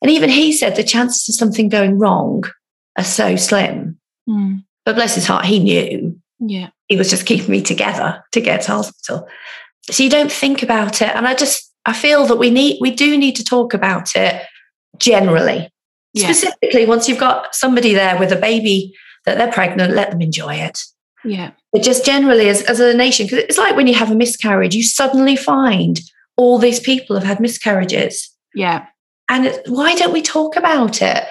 And 0.02 0.10
even 0.10 0.30
he 0.30 0.52
said 0.52 0.76
the 0.76 0.84
chances 0.84 1.28
of 1.28 1.34
something 1.34 1.68
going 1.68 1.98
wrong 1.98 2.44
are 2.96 3.04
so 3.04 3.36
slim. 3.36 3.98
Mm. 4.28 4.64
But 4.84 4.94
bless 4.94 5.14
his 5.14 5.26
heart, 5.26 5.44
he 5.44 5.58
knew. 5.58 6.18
Yeah, 6.38 6.70
he 6.86 6.96
was 6.96 7.10
just 7.10 7.26
keeping 7.26 7.50
me 7.50 7.62
together 7.62 8.24
to 8.32 8.40
get 8.40 8.62
to 8.62 8.72
hospital. 8.72 9.28
So 9.90 10.02
you 10.02 10.10
don't 10.10 10.32
think 10.32 10.62
about 10.62 11.02
it, 11.02 11.14
and 11.14 11.26
I 11.26 11.34
just 11.34 11.72
I 11.84 11.92
feel 11.92 12.26
that 12.26 12.36
we 12.36 12.50
need 12.50 12.78
we 12.80 12.90
do 12.90 13.16
need 13.16 13.36
to 13.36 13.44
talk 13.44 13.74
about 13.74 14.14
it 14.16 14.42
generally. 14.98 15.70
Yeah. 16.14 16.32
Specifically, 16.32 16.86
once 16.86 17.08
you've 17.08 17.18
got 17.18 17.54
somebody 17.54 17.94
there 17.94 18.18
with 18.18 18.32
a 18.32 18.36
baby 18.36 18.94
that 19.24 19.36
they're 19.36 19.52
pregnant, 19.52 19.94
let 19.94 20.10
them 20.10 20.22
enjoy 20.22 20.54
it. 20.54 20.78
Yeah. 21.24 21.50
But 21.72 21.82
just 21.82 22.04
generally 22.04 22.48
as, 22.48 22.62
as 22.62 22.80
a 22.80 22.94
nation, 22.94 23.26
because 23.26 23.44
it's 23.44 23.58
like 23.58 23.76
when 23.76 23.86
you 23.86 23.94
have 23.94 24.10
a 24.10 24.14
miscarriage, 24.14 24.74
you 24.74 24.82
suddenly 24.82 25.36
find 25.36 26.00
all 26.36 26.58
these 26.58 26.80
people 26.80 27.16
have 27.16 27.26
had 27.26 27.40
miscarriages. 27.40 28.34
Yeah. 28.54 28.86
And 29.28 29.60
why 29.66 29.94
don't 29.94 30.12
we 30.12 30.22
talk 30.22 30.56
about 30.56 31.02
it? 31.02 31.24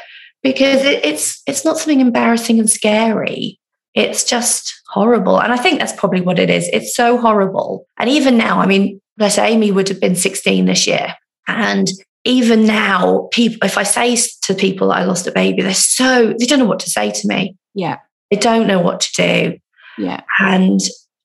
Because 0.44 0.84
it, 0.84 1.04
it's 1.04 1.42
it's 1.48 1.66
not 1.66 1.78
something 1.78 2.00
embarrassing 2.00 2.60
and 2.60 2.70
scary. 2.70 3.60
It's 3.96 4.24
just 4.24 4.72
horrible. 4.90 5.42
And 5.42 5.52
I 5.52 5.58
think 5.58 5.80
that's 5.80 5.94
probably 5.94 6.22
what 6.22 6.38
it 6.38 6.52
is. 6.52 6.70
It's 6.72 6.96
so 6.96 7.18
horrible. 7.18 7.88
And 7.98 8.08
even 8.10 8.38
now, 8.38 8.60
I 8.60 8.68
mean, 8.68 9.02
let's 9.18 9.36
say 9.36 9.52
Amy 9.52 9.72
would 9.72 9.90
have 9.90 10.00
been 10.00 10.16
16 10.16 10.66
this 10.66 10.86
year. 10.86 11.16
And 11.48 11.90
even 12.24 12.66
now, 12.66 13.30
people, 13.32 13.66
if 13.66 13.78
I 13.78 13.84
say 13.84 14.16
to 14.44 14.54
people 14.54 14.92
I 14.92 15.04
lost 15.04 15.26
a 15.26 15.32
baby, 15.32 15.64
they're 15.64 15.74
so, 15.74 16.34
they 16.38 16.46
don't 16.46 16.60
know 16.60 16.66
what 16.66 16.82
to 16.82 16.90
say 16.90 17.10
to 17.10 17.28
me. 17.28 17.56
Yeah. 17.74 18.00
They 18.30 18.38
don't 18.38 18.68
know 18.68 18.80
what 18.80 19.02
to 19.02 19.14
do. 19.14 19.58
Yeah. 19.98 20.22
And 20.40 20.80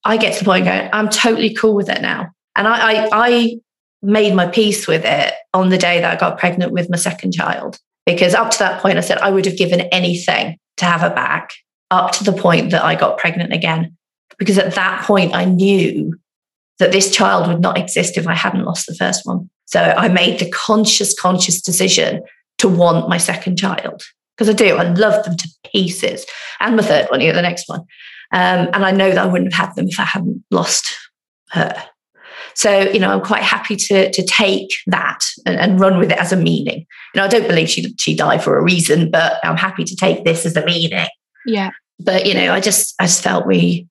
I 0.05 0.17
get 0.17 0.35
to 0.35 0.39
the 0.41 0.45
point 0.45 0.65
going, 0.65 0.89
I'm 0.93 1.09
totally 1.09 1.55
cool 1.55 1.75
with 1.75 1.89
it 1.89 2.03
now. 2.03 2.31
And 2.57 2.67
I, 2.67 3.05
I, 3.05 3.09
I 3.13 3.61
made 4.03 4.35
my 4.35 4.47
peace 4.47 4.87
with 4.87 5.05
it 5.05 5.35
on 5.55 5.69
the 5.69 5.79
day 5.79 6.01
that 6.01 6.17
I 6.17 6.19
got 6.19 6.39
pregnant 6.39 6.73
with 6.73 6.91
my 6.91 6.97
second 6.97 7.33
child. 7.33 7.79
Because 8.05 8.35
up 8.35 8.51
to 8.51 8.59
that 8.59 8.83
point, 8.83 8.99
I 8.99 9.01
said 9.01 9.19
I 9.19 9.31
would 9.31 9.47
have 9.47 9.57
given 9.57 9.83
anything 9.93 10.59
to 10.79 10.85
have 10.85 11.03
her 11.03 11.15
back, 11.15 11.51
up 11.91 12.13
to 12.13 12.25
the 12.25 12.33
point 12.33 12.71
that 12.71 12.85
I 12.85 12.95
got 12.95 13.19
pregnant 13.19 13.53
again. 13.53 13.97
Because 14.39 14.59
at 14.59 14.75
that 14.75 15.05
point, 15.05 15.35
I 15.35 15.45
knew 15.45 16.19
that 16.79 16.91
this 16.91 17.15
child 17.15 17.47
would 17.47 17.61
not 17.61 17.79
exist 17.79 18.19
if 18.19 18.27
I 18.27 18.35
hadn't 18.35 18.65
lost 18.65 18.87
the 18.87 18.95
first 18.95 19.25
one. 19.25 19.49
So 19.67 19.81
I 19.81 20.09
made 20.09 20.41
the 20.41 20.51
conscious, 20.51 21.19
conscious 21.19 21.61
decision 21.61 22.23
to 22.59 22.69
want 22.69 23.09
my 23.09 23.19
second 23.19 23.57
child 23.57 24.03
because 24.37 24.49
I 24.49 24.53
do. 24.53 24.77
I 24.77 24.85
love 24.85 25.25
them 25.25 25.37
to 25.37 25.49
pieces, 25.73 26.27
and 26.61 26.77
my 26.77 26.83
third 26.83 27.09
one, 27.11 27.21
you 27.21 27.29
know, 27.29 27.35
the 27.35 27.43
next 27.43 27.69
one. 27.69 27.85
Um, 28.33 28.69
and 28.73 28.85
I 28.85 28.91
know 28.91 29.11
that 29.11 29.19
I 29.19 29.27
wouldn't 29.27 29.53
have 29.53 29.69
had 29.69 29.77
them 29.77 29.89
if 29.89 30.01
I 30.01 30.05
hadn't 30.05 30.43
lost 30.51 30.97
her. 31.51 31.75
So, 32.55 32.81
you 32.81 32.99
know, 32.99 33.11
I'm 33.11 33.23
quite 33.23 33.43
happy 33.43 33.77
to 33.77 34.11
to 34.11 34.27
take 34.27 34.69
that 34.87 35.21
and, 35.47 35.57
and, 35.59 35.81
run 35.81 35.99
with 35.99 36.11
it 36.11 36.19
as 36.19 36.33
a 36.33 36.37
meaning. 36.37 36.87
You 37.15 37.19
know, 37.19 37.25
I 37.25 37.29
don't 37.29 37.49
believe 37.49 37.69
she 37.69 37.95
she 37.99 38.15
died 38.15 38.43
for 38.43 38.59
a 38.59 38.63
reason, 38.63 39.11
but 39.11 39.39
I'm 39.43 39.57
happy 39.57 39.85
to 39.85 39.97
take 39.97 40.25
this 40.25 40.45
as 40.45 40.57
a 40.57 40.65
meaning. 40.65 41.07
Yeah. 41.47 41.71
But 41.99 42.27
you 42.27 42.35
know, 42.35 42.53
I 42.53 42.61
just 42.61 42.95
I 43.01 43.05
just 43.05 43.23
felt 43.23 43.47
we 43.47 43.89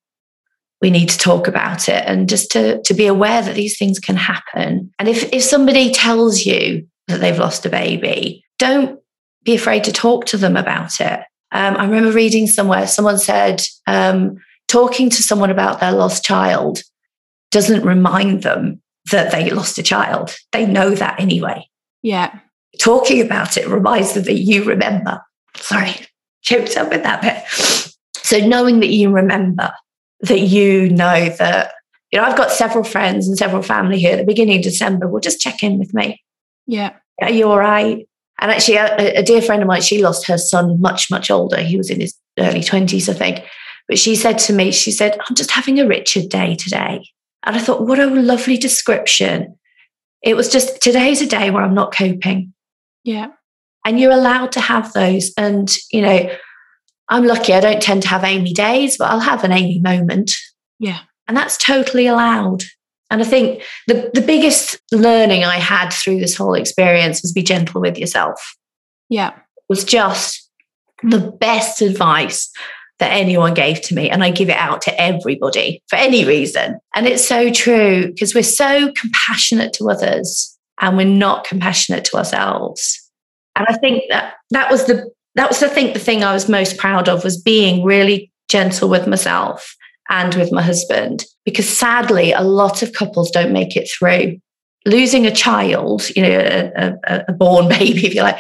we 0.82 0.90
need 0.90 1.10
to 1.10 1.18
talk 1.18 1.48
about 1.48 1.88
it 1.88 2.04
and 2.08 2.28
just 2.28 2.52
to, 2.52 2.82
to 2.82 2.94
be 2.94 3.06
aware 3.06 3.42
that 3.42 3.56
these 3.56 3.78
things 3.78 4.00
can 4.00 4.16
happen. 4.16 4.92
And 4.98 5.08
if, 5.08 5.32
if 5.32 5.44
somebody 5.44 5.92
tells 5.92 6.44
you 6.44 6.88
that 7.08 7.22
they've 7.22 7.38
lost 7.38 7.66
a 7.68 7.70
baby, 7.70 8.44
don't 8.58 9.00
be 9.44 9.54
afraid 9.54 9.84
to 9.84 9.92
talk 9.92 10.26
to 10.26 10.38
them 10.38 10.58
about 10.58 11.00
it. 11.00 11.20
Um, 11.52 11.76
I 11.78 11.86
remember 11.86 12.12
reading 12.12 12.48
somewhere, 12.48 12.88
someone 12.88 13.18
said, 13.18 13.62
um, 13.88 14.38
talking 14.68 15.10
to 15.10 15.22
someone 15.22 15.50
about 15.50 15.80
their 15.80 15.92
lost 15.92 16.24
child 16.24 16.82
doesn't 17.52 17.86
remind 17.86 18.44
them 18.44 18.82
that 19.12 19.32
they 19.32 19.50
lost 19.50 19.78
a 19.78 19.84
child. 19.84 20.36
They 20.52 20.66
know 20.66 20.92
that 20.92 21.20
anyway. 21.20 21.68
Yeah. 22.02 22.40
Talking 22.80 23.22
about 23.22 23.58
it 23.58 23.68
reminds 23.68 24.14
them 24.14 24.24
that 24.24 24.40
you 24.40 24.64
remember. 24.64 25.22
Sorry, 25.58 25.94
choked 26.42 26.78
up 26.78 26.90
with 26.90 27.04
that 27.04 27.22
bit. 27.22 27.44
So 28.24 28.40
knowing 28.40 28.80
that 28.80 28.88
you 28.88 29.12
remember 29.12 29.74
that 30.22 30.40
you 30.40 30.90
know 30.90 31.30
that, 31.30 31.74
you 32.12 32.20
know, 32.20 32.26
I've 32.26 32.38
got 32.38 32.52
several 32.52 32.86
friends 32.86 33.28
and 33.28 33.38
several 33.38 33.62
family 33.62 34.00
here 34.00 34.14
at 34.14 34.18
the 34.20 34.26
beginning 34.26 34.58
of 34.58 34.64
December 34.64 35.08
will 35.08 35.20
just 35.20 35.42
check 35.42 35.64
in 35.64 35.80
with 35.80 35.94
me. 35.94 36.24
Yeah. 36.66 36.94
Are 37.22 37.30
you 37.30 37.50
all 37.50 37.60
right? 37.60 38.08
And 38.42 38.52
actually, 38.52 38.78
a, 38.78 39.20
a 39.20 39.24
dear 39.24 39.42
friend 39.42 39.62
of 39.62 39.68
mine, 39.68 39.82
she 39.82 40.02
lost 40.02 40.28
her 40.28 40.38
son 40.38 40.82
much, 40.82 41.12
much 41.12 41.30
older. 41.30 41.62
He 41.62 41.78
was 41.78 41.90
in 41.90 42.02
his 42.02 42.18
early 42.40 42.62
20s, 42.62 43.08
I 43.08 43.14
think. 43.14 43.46
But 43.88 44.00
she 44.00 44.16
said 44.16 44.40
to 44.40 44.54
me, 44.54 44.72
she 44.72 44.92
said, 44.92 45.18
I'm 45.30 45.36
just 45.36 45.52
having 45.52 45.80
a 45.80 45.88
Richard 45.88 46.30
day 46.30 46.56
today. 46.56 47.08
And 47.44 47.56
I 47.56 47.60
thought, 47.60 47.86
what 47.86 48.00
a 48.00 48.08
lovely 48.08 48.58
description. 48.58 49.58
It 50.24 50.36
was 50.36 50.50
just 50.50 50.82
today's 50.82 51.22
a 51.22 51.28
day 51.28 51.50
where 51.52 51.64
I'm 51.64 51.74
not 51.74 51.94
coping. 51.96 52.54
Yeah. 53.04 53.28
And 53.86 54.00
you're 54.00 54.12
allowed 54.12 54.52
to 54.54 54.60
have 54.60 54.94
those. 54.94 55.32
And, 55.38 55.72
you 55.92 56.02
know, 56.02 56.30
I'm 57.10 57.26
lucky 57.26 57.54
I 57.54 57.60
don't 57.60 57.82
tend 57.82 58.04
to 58.04 58.08
have 58.08 58.24
Amy 58.24 58.54
days, 58.54 58.98
but 58.98 59.10
I'll 59.10 59.20
have 59.20 59.44
an 59.44 59.52
Amy 59.52 59.80
moment. 59.80 60.32
Yeah. 60.80 61.00
And 61.28 61.36
that's 61.36 61.58
totally 61.58 62.08
allowed. 62.08 62.64
And 63.12 63.22
I 63.22 63.26
think 63.26 63.62
the, 63.88 64.10
the 64.14 64.22
biggest 64.22 64.80
learning 64.92 65.44
I 65.44 65.58
had 65.58 65.90
through 65.92 66.20
this 66.20 66.36
whole 66.36 66.54
experience 66.54 67.22
was 67.22 67.34
be 67.34 67.44
gentle 67.44 67.82
with 67.82 67.98
yourself. 67.98 68.56
Yeah. 69.10 69.32
It 69.32 69.70
was 69.70 69.84
just 69.84 70.50
the 71.04 71.20
best 71.20 71.82
advice 71.82 72.50
that 73.00 73.12
anyone 73.12 73.54
gave 73.54 73.82
to 73.82 73.96
me. 73.96 74.10
And 74.10 74.24
I 74.24 74.32
give 74.32 74.50
it 74.50 74.58
out 74.58 74.82
to 74.84 75.02
everybody 75.02 75.84
for 75.90 75.98
any 75.98 76.24
reason. 76.24 76.80
And 76.96 77.06
it's 77.06 77.28
so 77.28 77.52
true 77.52 78.08
because 78.08 78.34
we're 78.34 78.44
so 78.44 78.94
compassionate 78.94 79.74
to 79.74 79.90
others 79.90 80.58
and 80.80 80.96
we're 80.96 81.06
not 81.06 81.44
compassionate 81.46 82.06
to 82.06 82.18
ourselves. 82.18 83.10
And 83.56 83.66
I 83.68 83.74
think 83.74 84.04
that 84.10 84.36
that 84.52 84.72
was 84.72 84.86
the 84.86 85.12
that 85.36 85.50
was 85.50 85.62
I 85.64 85.68
think 85.68 85.94
the 85.94 86.00
thing 86.00 86.24
I 86.24 86.34
was 86.34 86.48
most 86.48 86.78
proud 86.78 87.10
of 87.10 87.24
was 87.24 87.42
being 87.42 87.84
really 87.84 88.32
gentle 88.50 88.88
with 88.88 89.08
myself 89.08 89.76
and 90.12 90.36
with 90.36 90.52
my 90.52 90.62
husband 90.62 91.26
because 91.46 91.68
sadly 91.68 92.32
a 92.34 92.42
lot 92.42 92.84
of 92.84 92.94
couples 92.94 93.32
don't 93.32 93.52
make 93.52 93.76
it 93.76 93.90
through. 93.90 94.38
Losing 94.86 95.26
a 95.26 95.32
child 95.32 96.08
you 96.16 96.22
know 96.22 96.72
a, 96.76 96.94
a, 97.04 97.26
a 97.30 97.34
born 97.34 97.68
baby 97.80 98.06
if 98.06 98.14
you 98.14 98.22
like 98.22 98.40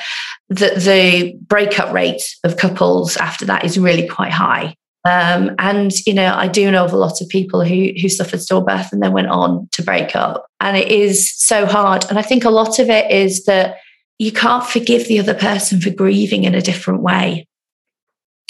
the, 0.50 0.72
the 0.76 1.36
breakup 1.48 1.94
rate 1.94 2.22
of 2.44 2.58
couples 2.58 3.18
after 3.18 3.46
that 3.46 3.64
is 3.64 3.80
really 3.80 4.08
quite 4.08 4.32
high. 4.32 4.76
Um, 5.04 5.56
and 5.58 5.92
you 6.06 6.14
know 6.14 6.32
i 6.36 6.48
do 6.48 6.70
know 6.70 6.86
of 6.86 6.94
a 6.94 6.98
lot 6.98 7.22
of 7.22 7.30
people 7.30 7.64
who 7.64 7.90
who 8.00 8.08
suffered 8.08 8.40
stillbirth 8.40 8.92
and 8.92 9.02
then 9.02 9.14
went 9.14 9.30
on 9.30 9.68
to 9.72 9.82
break 9.82 10.16
up. 10.16 10.46
And 10.60 10.78
it 10.78 10.90
is 10.90 11.34
so 11.36 11.66
hard. 11.66 12.06
And 12.10 12.20
i 12.20 12.22
think 12.22 12.44
a 12.44 12.50
lot 12.50 12.78
of 12.80 12.90
it 12.90 13.10
is 13.10 13.46
that 13.46 13.78
you 14.20 14.32
can't 14.32 14.64
forgive 14.64 15.08
the 15.08 15.20
other 15.20 15.34
person 15.34 15.82
for 15.82 15.90
grieving 15.90 16.44
in 16.44 16.54
a 16.54 16.62
different 16.62 17.02
way. 17.02 17.48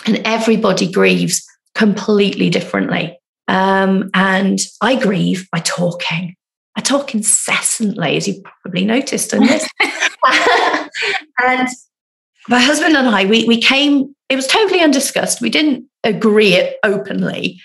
And 0.05 0.21
everybody 0.25 0.91
grieves 0.91 1.47
completely 1.81 2.47
differently. 2.51 3.19
Um, 3.47 4.11
and 4.13 4.59
I 4.81 4.99
grieve 4.99 5.49
by 5.51 5.61
talking. 5.61 6.35
I 6.75 6.81
talk 6.81 7.15
incessantly, 7.15 8.17
as 8.17 8.27
you 8.27 8.43
probably 8.61 8.85
noticed 8.85 9.31
this. 9.31 9.67
and 11.43 11.67
my 12.47 12.59
husband 12.59 12.95
and 12.95 13.07
I, 13.07 13.25
we, 13.25 13.45
we 13.45 13.59
came, 13.59 14.15
it 14.29 14.35
was 14.35 14.45
totally 14.45 14.79
undiscussed. 14.79 15.41
We 15.41 15.49
didn't 15.49 15.85
agree 16.03 16.53
it 16.53 16.77
openly, 16.83 17.59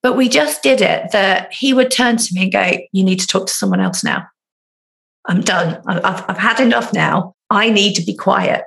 but 0.00 0.16
we 0.16 0.28
just 0.28 0.62
did 0.62 0.80
it 0.80 1.10
that 1.10 1.52
he 1.52 1.74
would 1.74 1.90
turn 1.90 2.18
to 2.18 2.34
me 2.34 2.44
and 2.44 2.52
go, 2.52 2.78
You 2.92 3.02
need 3.02 3.18
to 3.18 3.26
talk 3.26 3.48
to 3.48 3.52
someone 3.52 3.80
else 3.80 4.04
now. 4.04 4.28
I'm 5.24 5.40
done. 5.40 5.82
I've, 5.88 6.24
I've 6.28 6.38
had 6.38 6.60
enough 6.60 6.92
now. 6.92 7.34
I 7.50 7.70
need 7.70 7.94
to 7.94 8.04
be 8.04 8.14
quiet. 8.14 8.62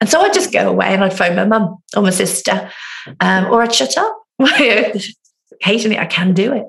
And 0.00 0.10
so 0.10 0.20
I'd 0.20 0.34
just 0.34 0.52
go 0.52 0.68
away 0.68 0.88
and 0.88 1.04
I'd 1.04 1.16
phone 1.16 1.36
my 1.36 1.44
mum 1.44 1.76
or 1.96 2.02
my 2.02 2.10
sister, 2.10 2.72
um, 3.20 3.44
or 3.46 3.62
I'd 3.62 3.72
shut 3.72 3.96
up. 3.96 4.21
Occasionally 5.52 5.98
I 5.98 6.06
can 6.06 6.34
do 6.34 6.52
it. 6.52 6.66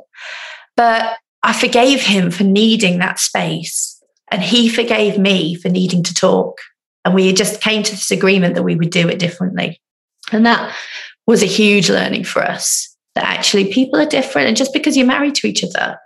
But 0.76 1.18
I 1.44 1.54
forgave 1.54 2.02
him 2.02 2.32
for 2.32 2.44
needing 2.44 3.00
that 3.00 3.20
space. 3.20 4.02
And 4.32 4.42
he 4.42 4.70
forgave 4.70 5.20
me 5.20 5.56
for 5.56 5.70
needing 5.70 6.04
to 6.04 6.14
talk. 6.14 6.60
And 7.06 7.14
we 7.14 7.32
just 7.34 7.62
came 7.62 7.84
to 7.84 7.92
this 7.92 8.12
agreement 8.12 8.56
that 8.56 8.64
we 8.64 8.76
would 8.76 8.90
do 8.90 9.10
it 9.10 9.20
differently. 9.20 9.82
And 10.32 10.46
that 10.46 10.74
was 11.28 11.44
a 11.44 11.48
huge 11.48 11.90
learning 11.90 12.24
for 12.24 12.42
us 12.42 12.96
that 13.16 13.26
actually 13.26 13.72
people 13.72 14.00
are 14.00 14.06
different. 14.06 14.48
And 14.48 14.58
just 14.58 14.74
because 14.74 14.98
you're 14.98 15.06
married 15.06 15.36
to 15.36 15.48
each 15.48 15.64
other 15.64 15.98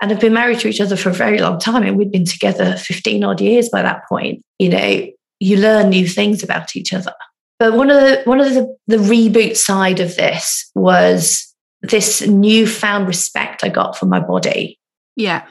and 0.00 0.10
have 0.10 0.20
been 0.20 0.32
married 0.32 0.60
to 0.60 0.68
each 0.68 0.80
other 0.80 0.96
for 0.96 1.10
a 1.10 1.14
very 1.14 1.38
long 1.38 1.58
time, 1.58 1.82
and 1.82 1.96
we'd 1.96 2.12
been 2.12 2.24
together 2.24 2.76
15 2.76 3.24
odd 3.24 3.40
years 3.40 3.68
by 3.68 3.82
that 3.82 4.02
point, 4.08 4.42
you 4.58 4.68
know, 4.68 5.06
you 5.40 5.56
learn 5.56 5.90
new 5.90 6.06
things 6.06 6.42
about 6.42 6.74
each 6.76 6.92
other. 6.92 7.12
But 7.58 7.74
one 7.74 7.90
of 7.90 8.00
the 8.00 8.22
one 8.24 8.40
of 8.40 8.54
the, 8.54 8.76
the 8.86 8.96
reboot 8.96 9.56
side 9.56 10.00
of 10.00 10.16
this 10.16 10.70
was 10.74 11.52
this 11.82 12.26
newfound 12.26 13.06
respect 13.06 13.64
I 13.64 13.68
got 13.68 13.96
for 13.96 14.06
my 14.06 14.20
body. 14.20 14.78
Yeah. 15.16 15.46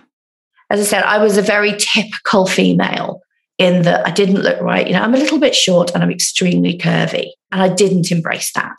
As 0.69 0.79
I 0.79 0.83
said, 0.83 1.03
I 1.03 1.17
was 1.19 1.37
a 1.37 1.41
very 1.41 1.75
typical 1.77 2.45
female 2.45 3.21
in 3.57 3.83
that 3.83 4.05
I 4.05 4.11
didn't 4.11 4.41
look 4.41 4.61
right. 4.61 4.85
You 4.85 4.93
know, 4.93 5.01
I'm 5.01 5.15
a 5.15 5.19
little 5.19 5.39
bit 5.39 5.55
short 5.55 5.91
and 5.93 6.03
I'm 6.03 6.11
extremely 6.11 6.77
curvy. 6.77 7.31
And 7.51 7.61
I 7.61 7.69
didn't 7.69 8.11
embrace 8.11 8.51
that 8.53 8.77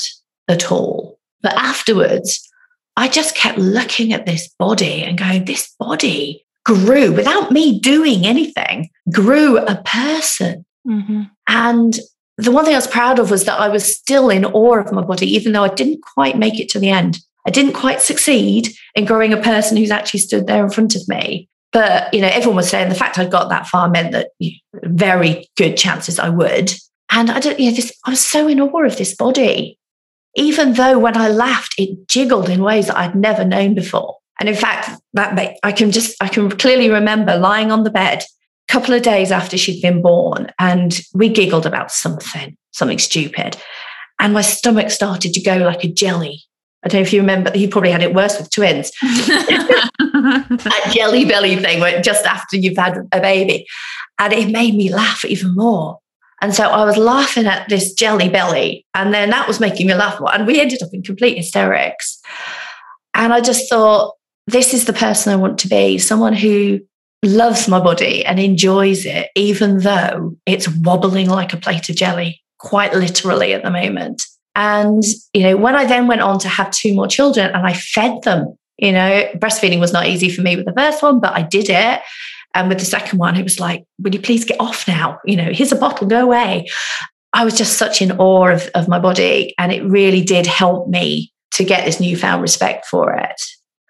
at 0.48 0.70
all. 0.70 1.18
But 1.42 1.54
afterwards, 1.54 2.48
I 2.96 3.08
just 3.08 3.36
kept 3.36 3.58
looking 3.58 4.12
at 4.12 4.26
this 4.26 4.48
body 4.58 5.02
and 5.02 5.18
going, 5.18 5.44
this 5.44 5.74
body 5.78 6.44
grew 6.64 7.12
without 7.12 7.50
me 7.50 7.80
doing 7.80 8.26
anything, 8.26 8.90
grew 9.12 9.58
a 9.58 9.82
person. 9.84 10.64
Mm-hmm. 10.86 11.22
And 11.48 11.98
the 12.38 12.52
one 12.52 12.64
thing 12.64 12.74
I 12.74 12.78
was 12.78 12.86
proud 12.86 13.18
of 13.18 13.30
was 13.30 13.44
that 13.44 13.58
I 13.58 13.68
was 13.68 13.96
still 13.96 14.30
in 14.30 14.44
awe 14.44 14.78
of 14.78 14.92
my 14.92 15.02
body, 15.02 15.26
even 15.34 15.52
though 15.52 15.64
I 15.64 15.74
didn't 15.74 16.02
quite 16.02 16.38
make 16.38 16.60
it 16.60 16.68
to 16.70 16.78
the 16.78 16.88
end. 16.88 17.18
I 17.46 17.50
didn't 17.50 17.72
quite 17.72 18.00
succeed 18.00 18.68
in 18.94 19.06
growing 19.06 19.32
a 19.32 19.42
person 19.42 19.76
who's 19.76 19.90
actually 19.90 20.20
stood 20.20 20.46
there 20.46 20.64
in 20.64 20.70
front 20.70 20.94
of 20.94 21.06
me. 21.08 21.48
But 21.72 22.12
you 22.14 22.20
know, 22.20 22.28
everyone 22.28 22.56
was 22.56 22.70
saying 22.70 22.88
the 22.88 22.94
fact 22.94 23.18
I 23.18 23.26
got 23.26 23.48
that 23.48 23.66
far 23.66 23.88
meant 23.90 24.12
that 24.12 24.30
very 24.84 25.48
good 25.56 25.76
chances 25.76 26.18
I 26.18 26.28
would. 26.28 26.72
And 27.10 27.30
I 27.30 27.40
don't, 27.40 27.58
you 27.58 27.70
know, 27.70 27.76
this, 27.76 27.92
I 28.04 28.10
was 28.10 28.20
so 28.20 28.46
in 28.46 28.60
awe 28.60 28.84
of 28.84 28.96
this 28.96 29.16
body, 29.16 29.78
even 30.36 30.74
though 30.74 30.98
when 30.98 31.16
I 31.16 31.28
laughed, 31.28 31.74
it 31.76 32.06
jiggled 32.06 32.48
in 32.48 32.62
ways 32.62 32.86
that 32.86 32.96
I'd 32.96 33.16
never 33.16 33.44
known 33.44 33.74
before. 33.74 34.16
And 34.38 34.48
in 34.48 34.54
fact, 34.54 34.90
that 35.14 35.56
I 35.64 35.72
can 35.72 35.90
just 35.90 36.14
I 36.22 36.28
can 36.28 36.50
clearly 36.50 36.88
remember 36.88 37.36
lying 37.36 37.72
on 37.72 37.82
the 37.82 37.90
bed 37.90 38.22
couple 38.68 38.94
of 38.94 39.02
days 39.02 39.32
after 39.32 39.56
she'd 39.56 39.82
been 39.82 40.02
born, 40.02 40.52
and 40.58 41.00
we 41.14 41.28
giggled 41.28 41.66
about 41.66 41.90
something, 41.90 42.56
something 42.72 42.98
stupid, 42.98 43.56
and 44.18 44.34
my 44.34 44.42
stomach 44.42 44.90
started 44.90 45.32
to 45.34 45.40
go 45.40 45.56
like 45.58 45.84
a 45.84 45.88
jelly. 45.88 46.42
I 46.84 46.88
don't 46.88 47.00
know 47.00 47.06
if 47.06 47.12
you 47.12 47.20
remember. 47.20 47.56
You 47.56 47.68
probably 47.68 47.90
had 47.90 48.02
it 48.02 48.14
worse 48.14 48.38
with 48.38 48.50
twins. 48.50 48.92
that 49.00 50.92
jelly 50.94 51.24
belly 51.24 51.56
thing, 51.56 51.80
where 51.80 52.00
just 52.00 52.24
after 52.24 52.56
you've 52.56 52.76
had 52.76 52.98
a 53.12 53.20
baby, 53.20 53.66
And 54.18 54.32
it 54.32 54.50
made 54.50 54.74
me 54.74 54.92
laugh 54.92 55.24
even 55.24 55.54
more. 55.54 55.98
And 56.40 56.54
so 56.54 56.68
I 56.68 56.84
was 56.84 56.96
laughing 56.96 57.46
at 57.46 57.68
this 57.68 57.92
jelly 57.94 58.28
belly. 58.28 58.86
And 58.94 59.12
then 59.12 59.30
that 59.30 59.48
was 59.48 59.58
making 59.58 59.88
me 59.88 59.94
laugh 59.94 60.20
more. 60.20 60.32
And 60.32 60.46
we 60.46 60.60
ended 60.60 60.82
up 60.82 60.90
in 60.92 61.02
complete 61.02 61.36
hysterics. 61.36 62.20
And 63.14 63.32
I 63.32 63.40
just 63.40 63.68
thought, 63.68 64.14
this 64.46 64.72
is 64.72 64.84
the 64.84 64.92
person 64.92 65.32
I 65.32 65.36
want 65.36 65.58
to 65.60 65.68
be 65.68 65.98
someone 65.98 66.32
who 66.32 66.80
loves 67.22 67.68
my 67.68 67.80
body 67.80 68.24
and 68.24 68.38
enjoys 68.38 69.04
it, 69.04 69.30
even 69.34 69.78
though 69.78 70.36
it's 70.46 70.68
wobbling 70.68 71.28
like 71.28 71.52
a 71.52 71.56
plate 71.56 71.88
of 71.88 71.96
jelly, 71.96 72.40
quite 72.58 72.94
literally 72.94 73.52
at 73.54 73.62
the 73.62 73.70
moment. 73.70 74.22
And, 74.54 75.02
you 75.32 75.42
know, 75.42 75.56
when 75.56 75.76
I 75.76 75.84
then 75.84 76.06
went 76.06 76.20
on 76.20 76.38
to 76.40 76.48
have 76.48 76.70
two 76.70 76.94
more 76.94 77.06
children 77.06 77.50
and 77.54 77.66
I 77.66 77.74
fed 77.74 78.22
them, 78.22 78.56
you 78.76 78.92
know, 78.92 79.28
breastfeeding 79.36 79.80
was 79.80 79.92
not 79.92 80.06
easy 80.06 80.30
for 80.30 80.42
me 80.42 80.56
with 80.56 80.66
the 80.66 80.74
first 80.76 81.02
one, 81.02 81.20
but 81.20 81.32
I 81.34 81.42
did 81.42 81.68
it. 81.68 82.00
And 82.54 82.68
with 82.68 82.78
the 82.78 82.84
second 82.84 83.18
one, 83.18 83.36
it 83.36 83.42
was 83.42 83.60
like, 83.60 83.84
will 83.98 84.14
you 84.14 84.20
please 84.20 84.44
get 84.44 84.60
off 84.60 84.88
now? 84.88 85.18
You 85.24 85.36
know, 85.36 85.50
here's 85.52 85.72
a 85.72 85.76
bottle, 85.76 86.08
go 86.08 86.22
away. 86.22 86.66
I 87.32 87.44
was 87.44 87.56
just 87.56 87.78
such 87.78 88.00
in 88.00 88.12
awe 88.12 88.48
of, 88.48 88.68
of 88.74 88.88
my 88.88 88.98
body. 88.98 89.54
And 89.58 89.70
it 89.70 89.84
really 89.84 90.22
did 90.22 90.46
help 90.46 90.88
me 90.88 91.32
to 91.52 91.64
get 91.64 91.84
this 91.84 92.00
newfound 92.00 92.42
respect 92.42 92.86
for 92.86 93.14
it. 93.14 93.40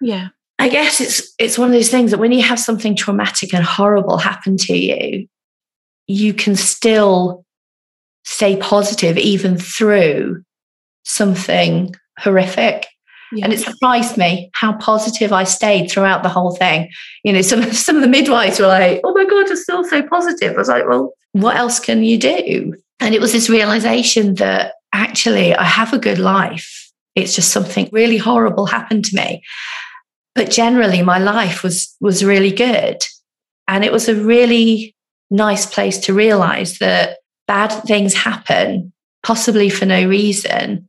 Yeah. 0.00 0.28
I 0.58 0.68
guess 0.68 1.00
it's 1.00 1.32
it's 1.38 1.58
one 1.58 1.68
of 1.68 1.74
those 1.74 1.90
things 1.90 2.10
that 2.10 2.18
when 2.18 2.32
you 2.32 2.42
have 2.42 2.58
something 2.58 2.96
traumatic 2.96 3.54
and 3.54 3.64
horrible 3.64 4.18
happen 4.18 4.56
to 4.58 4.76
you, 4.76 5.28
you 6.06 6.34
can 6.34 6.56
still 6.56 7.44
stay 8.24 8.56
positive 8.56 9.16
even 9.16 9.56
through 9.56 10.42
something 11.04 11.94
horrific. 12.18 12.86
Yeah. 13.32 13.44
And 13.44 13.52
it 13.52 13.60
surprised 13.60 14.16
me 14.16 14.50
how 14.54 14.72
positive 14.78 15.32
I 15.32 15.44
stayed 15.44 15.90
throughout 15.90 16.22
the 16.22 16.28
whole 16.28 16.56
thing. 16.56 16.90
You 17.24 17.32
know, 17.32 17.42
some 17.42 17.62
some 17.72 17.96
of 17.96 18.02
the 18.02 18.08
midwives 18.08 18.58
were 18.58 18.66
like, 18.66 19.00
"Oh 19.04 19.12
my 19.14 19.24
god, 19.24 19.46
you're 19.46 19.56
still 19.56 19.84
so 19.84 20.02
positive." 20.02 20.54
I 20.54 20.58
was 20.58 20.68
like, 20.68 20.88
"Well, 20.88 21.12
what 21.32 21.56
else 21.56 21.78
can 21.78 22.02
you 22.02 22.18
do?" 22.18 22.74
And 22.98 23.14
it 23.14 23.20
was 23.20 23.32
this 23.32 23.48
realization 23.48 24.34
that 24.36 24.74
actually 24.92 25.54
I 25.54 25.62
have 25.62 25.92
a 25.92 25.98
good 25.98 26.18
life. 26.18 26.90
It's 27.14 27.34
just 27.34 27.52
something 27.52 27.88
really 27.92 28.16
horrible 28.16 28.66
happened 28.66 29.04
to 29.06 29.16
me 29.16 29.42
but 30.38 30.50
generally 30.50 31.02
my 31.02 31.18
life 31.18 31.62
was 31.62 31.94
was 32.00 32.24
really 32.24 32.52
good. 32.52 33.02
And 33.66 33.84
it 33.84 33.92
was 33.92 34.08
a 34.08 34.14
really 34.14 34.94
nice 35.30 35.66
place 35.66 35.98
to 35.98 36.14
realize 36.14 36.78
that 36.78 37.18
bad 37.46 37.68
things 37.82 38.14
happen 38.14 38.92
possibly 39.22 39.68
for 39.68 39.84
no 39.84 40.06
reason 40.08 40.88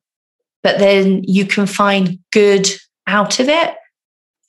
but 0.62 0.77
then 0.77 1.24
you 1.25 1.46
can 1.46 1.65
find 1.65 2.20
good 2.32 2.68
out 3.08 3.39
of 3.39 3.50
it, 3.50 3.75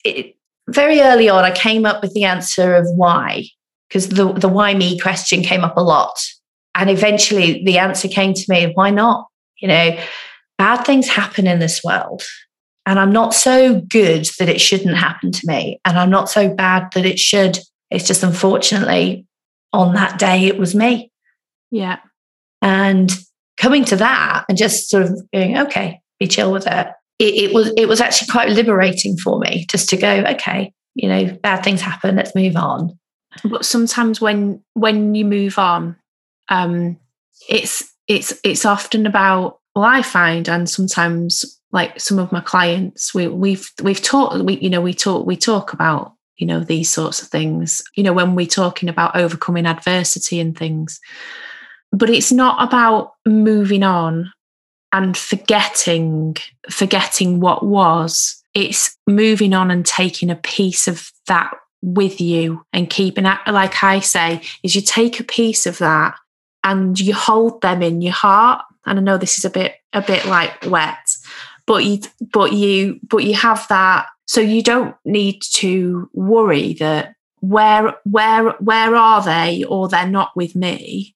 it 0.05 0.35
very 0.69 1.01
early 1.01 1.27
on 1.27 1.43
i 1.43 1.51
came 1.51 1.85
up 1.85 2.01
with 2.01 2.13
the 2.13 2.23
answer 2.23 2.73
of 2.75 2.85
why 2.95 3.43
because 3.91 4.07
the, 4.09 4.31
the 4.31 4.47
why 4.47 4.73
me 4.73 4.97
question 4.97 5.43
came 5.43 5.65
up 5.65 5.75
a 5.75 5.83
lot. 5.83 6.17
And 6.75 6.89
eventually 6.89 7.61
the 7.65 7.77
answer 7.77 8.07
came 8.07 8.33
to 8.33 8.45
me 8.47 8.71
why 8.73 8.89
not? 8.89 9.27
You 9.59 9.67
know 9.67 9.97
bad 10.57 10.83
things 10.83 11.07
happen 11.07 11.47
in 11.47 11.59
this 11.59 11.83
world 11.83 12.23
and 12.85 12.99
I'm 12.99 13.11
not 13.11 13.33
so 13.33 13.79
good 13.81 14.27
that 14.39 14.49
it 14.49 14.59
shouldn't 14.59 14.97
happen 14.97 15.31
to 15.31 15.41
me. 15.47 15.79
And 15.85 15.97
I'm 15.97 16.09
not 16.09 16.29
so 16.29 16.53
bad 16.53 16.91
that 16.93 17.05
it 17.05 17.19
should. 17.19 17.59
It's 17.89 18.07
just 18.07 18.23
unfortunately 18.23 19.25
on 19.73 19.93
that 19.93 20.19
day, 20.19 20.45
it 20.47 20.57
was 20.57 20.75
me. 20.75 21.11
Yeah. 21.69 21.99
And 22.61 23.11
coming 23.57 23.85
to 23.85 23.95
that 23.97 24.45
and 24.49 24.57
just 24.57 24.89
sort 24.89 25.03
of 25.03 25.21
going, 25.31 25.57
okay, 25.57 26.01
be 26.19 26.27
chill 26.27 26.51
with 26.51 26.67
it. 26.67 26.87
It, 27.19 27.35
it 27.35 27.53
was 27.53 27.71
it 27.77 27.87
was 27.87 28.01
actually 28.01 28.27
quite 28.29 28.49
liberating 28.49 29.15
for 29.17 29.39
me 29.39 29.65
just 29.69 29.89
to 29.89 29.97
go, 29.97 30.23
okay, 30.29 30.73
you 30.95 31.07
know, 31.07 31.37
bad 31.43 31.63
things 31.63 31.81
happen, 31.81 32.15
let's 32.15 32.35
move 32.35 32.55
on. 32.55 32.97
But 33.43 33.65
sometimes 33.65 34.19
when 34.19 34.63
when 34.73 35.13
you 35.15 35.25
move 35.25 35.59
on, 35.59 35.95
um, 36.49 36.97
it's 37.47 37.91
it's 38.07 38.33
it's 38.43 38.65
often 38.65 39.05
about 39.05 39.59
well, 39.75 39.85
I 39.85 40.01
find, 40.01 40.49
and 40.49 40.69
sometimes 40.69 41.59
like 41.71 41.99
some 41.99 42.19
of 42.19 42.31
my 42.31 42.41
clients 42.41 43.13
we, 43.13 43.27
we've 43.27 43.71
we've 43.81 44.01
talked 44.01 44.43
we 44.43 44.57
you 44.59 44.69
know 44.69 44.81
we 44.81 44.93
talk 44.93 45.25
we 45.25 45.37
talk 45.37 45.71
about 45.71 46.13
you 46.35 46.45
know 46.45 46.59
these 46.59 46.89
sorts 46.89 47.21
of 47.21 47.29
things 47.29 47.81
you 47.95 48.03
know 48.03 48.11
when 48.11 48.35
we're 48.35 48.45
talking 48.45 48.89
about 48.89 49.15
overcoming 49.15 49.65
adversity 49.65 50.39
and 50.39 50.57
things. 50.57 50.99
But 51.93 52.09
it's 52.09 52.31
not 52.31 52.65
about 52.65 53.13
moving 53.25 53.83
on 53.83 54.31
and 54.91 55.15
forgetting 55.15 56.37
forgetting 56.69 57.39
what 57.39 57.65
was. 57.65 58.37
It's 58.53 58.97
moving 59.07 59.53
on 59.53 59.71
and 59.71 59.85
taking 59.85 60.29
a 60.29 60.35
piece 60.35 60.87
of 60.87 61.09
that 61.27 61.53
with 61.81 62.21
you 62.21 62.63
and 62.73 62.91
keeping 62.91 63.25
it 63.25 63.37
like 63.47 63.83
i 63.83 63.99
say 63.99 64.39
is 64.61 64.75
you 64.75 64.81
take 64.81 65.19
a 65.19 65.23
piece 65.23 65.65
of 65.65 65.79
that 65.79 66.13
and 66.63 66.99
you 66.99 67.11
hold 67.11 67.59
them 67.61 67.81
in 67.81 68.01
your 68.01 68.13
heart 68.13 68.63
and 68.85 68.99
i 68.99 69.01
know 69.01 69.17
this 69.17 69.37
is 69.37 69.45
a 69.45 69.49
bit 69.49 69.75
a 69.93 70.01
bit 70.01 70.25
like 70.25 70.65
wet 70.67 70.97
but 71.65 71.85
you 71.85 71.99
but 72.33 72.53
you 72.53 72.99
but 73.07 73.23
you 73.23 73.33
have 73.33 73.65
that. 73.69 74.07
So 74.25 74.41
you 74.41 74.63
don't 74.63 74.95
need 75.05 75.41
to 75.53 76.09
worry 76.13 76.73
that 76.75 77.15
where 77.39 77.95
where 78.03 78.51
where 78.59 78.95
are 78.95 79.23
they 79.23 79.63
or 79.63 79.87
they're 79.87 80.07
not 80.07 80.31
with 80.35 80.55
me? 80.55 81.15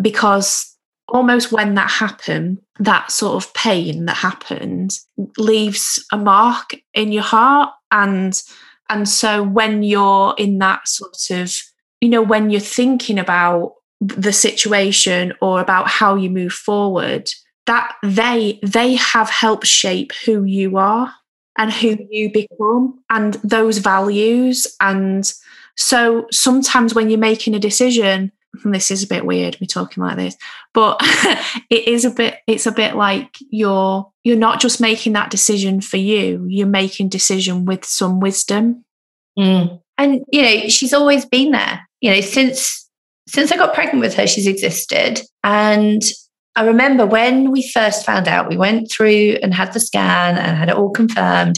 Because 0.00 0.76
almost 1.08 1.52
when 1.52 1.74
that 1.74 1.90
happened 1.90 2.58
that 2.78 3.12
sort 3.12 3.44
of 3.44 3.54
pain 3.54 4.06
that 4.06 4.16
happened 4.16 4.98
leaves 5.36 6.04
a 6.12 6.18
mark 6.18 6.74
in 6.94 7.12
your 7.12 7.22
heart. 7.22 7.70
And 7.90 8.40
and 8.88 9.08
so 9.08 9.42
when 9.42 9.82
you're 9.82 10.34
in 10.38 10.58
that 10.58 10.88
sort 10.88 11.30
of 11.30 11.52
you 12.00 12.08
know 12.08 12.22
when 12.22 12.50
you're 12.50 12.60
thinking 12.60 13.18
about 13.18 13.74
the 14.02 14.32
situation 14.32 15.32
or 15.40 15.60
about 15.60 15.86
how 15.88 16.16
you 16.16 16.28
move 16.28 16.52
forward 16.52 17.30
that 17.66 17.94
they 18.02 18.58
they 18.62 18.94
have 18.94 19.30
helped 19.30 19.66
shape 19.66 20.12
who 20.26 20.42
you 20.42 20.76
are 20.76 21.14
and 21.56 21.72
who 21.72 21.96
you 22.10 22.30
become 22.32 23.00
and 23.10 23.34
those 23.44 23.78
values 23.78 24.66
and 24.80 25.32
so 25.76 26.26
sometimes 26.32 26.94
when 26.94 27.08
you're 27.08 27.18
making 27.18 27.54
a 27.54 27.60
decision 27.60 28.32
this 28.64 28.90
is 28.90 29.04
a 29.04 29.06
bit 29.06 29.24
weird 29.24 29.58
me 29.60 29.66
talking 29.68 30.02
like 30.02 30.16
this 30.16 30.36
but 30.74 30.96
it 31.70 31.86
is 31.86 32.04
a 32.04 32.10
bit 32.10 32.38
it's 32.48 32.66
a 32.66 32.72
bit 32.72 32.96
like 32.96 33.36
you're 33.50 34.10
you're 34.24 34.36
not 34.36 34.60
just 34.60 34.80
making 34.80 35.12
that 35.12 35.30
decision 35.30 35.80
for 35.80 35.96
you 35.96 36.44
you're 36.48 36.66
making 36.66 37.08
decision 37.08 37.64
with 37.64 37.84
some 37.84 38.18
wisdom 38.18 38.84
mm. 39.38 39.80
and 39.96 40.20
you 40.32 40.42
know 40.42 40.68
she's 40.68 40.92
always 40.92 41.24
been 41.24 41.52
there 41.52 41.88
you 42.00 42.10
know 42.10 42.20
since 42.20 42.81
since 43.32 43.50
i 43.50 43.56
got 43.56 43.74
pregnant 43.74 44.00
with 44.00 44.14
her 44.14 44.26
she's 44.26 44.46
existed 44.46 45.20
and 45.44 46.02
I 46.54 46.66
remember 46.66 47.06
when 47.06 47.50
we 47.50 47.66
first 47.66 48.04
found 48.04 48.28
out, 48.28 48.48
we 48.48 48.56
went 48.56 48.90
through 48.90 49.38
and 49.42 49.54
had 49.54 49.72
the 49.72 49.80
scan 49.80 50.36
and 50.36 50.56
had 50.56 50.68
it 50.68 50.76
all 50.76 50.90
confirmed. 50.90 51.56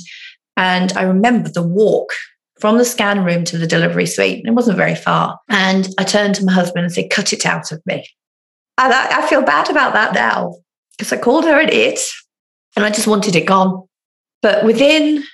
And 0.57 0.93
I 0.93 1.03
remember 1.03 1.49
the 1.49 1.67
walk 1.67 2.13
from 2.61 2.79
the 2.79 2.85
scan 2.85 3.25
room 3.25 3.45
to 3.45 3.59
the 3.59 3.67
delivery 3.67 4.07
suite. 4.07 4.45
It 4.47 4.53
wasn't 4.53 4.77
very 4.77 4.95
far. 4.95 5.39
And 5.49 5.89
I 5.99 6.05
turned 6.05 6.37
to 6.37 6.45
my 6.45 6.53
husband 6.53 6.85
and 6.85 6.95
said, 6.95 7.11
cut 7.11 7.33
it 7.33 7.45
out 7.45 7.73
of 7.73 7.83
me. 7.87 8.07
And 8.79 8.93
I, 8.93 9.19
I 9.19 9.29
feel 9.29 9.43
bad 9.43 9.69
about 9.69 9.95
that 9.95 10.15
now 10.15 10.55
because 10.97 11.13
I 11.13 11.17
called 11.17 11.45
her 11.45 11.59
an 11.59 11.71
it 11.71 11.99
and 12.77 12.85
I 12.85 12.91
just 12.91 13.09
wanted 13.09 13.35
it 13.35 13.47
gone. 13.47 13.87
But 14.43 14.65
within, 14.65 15.25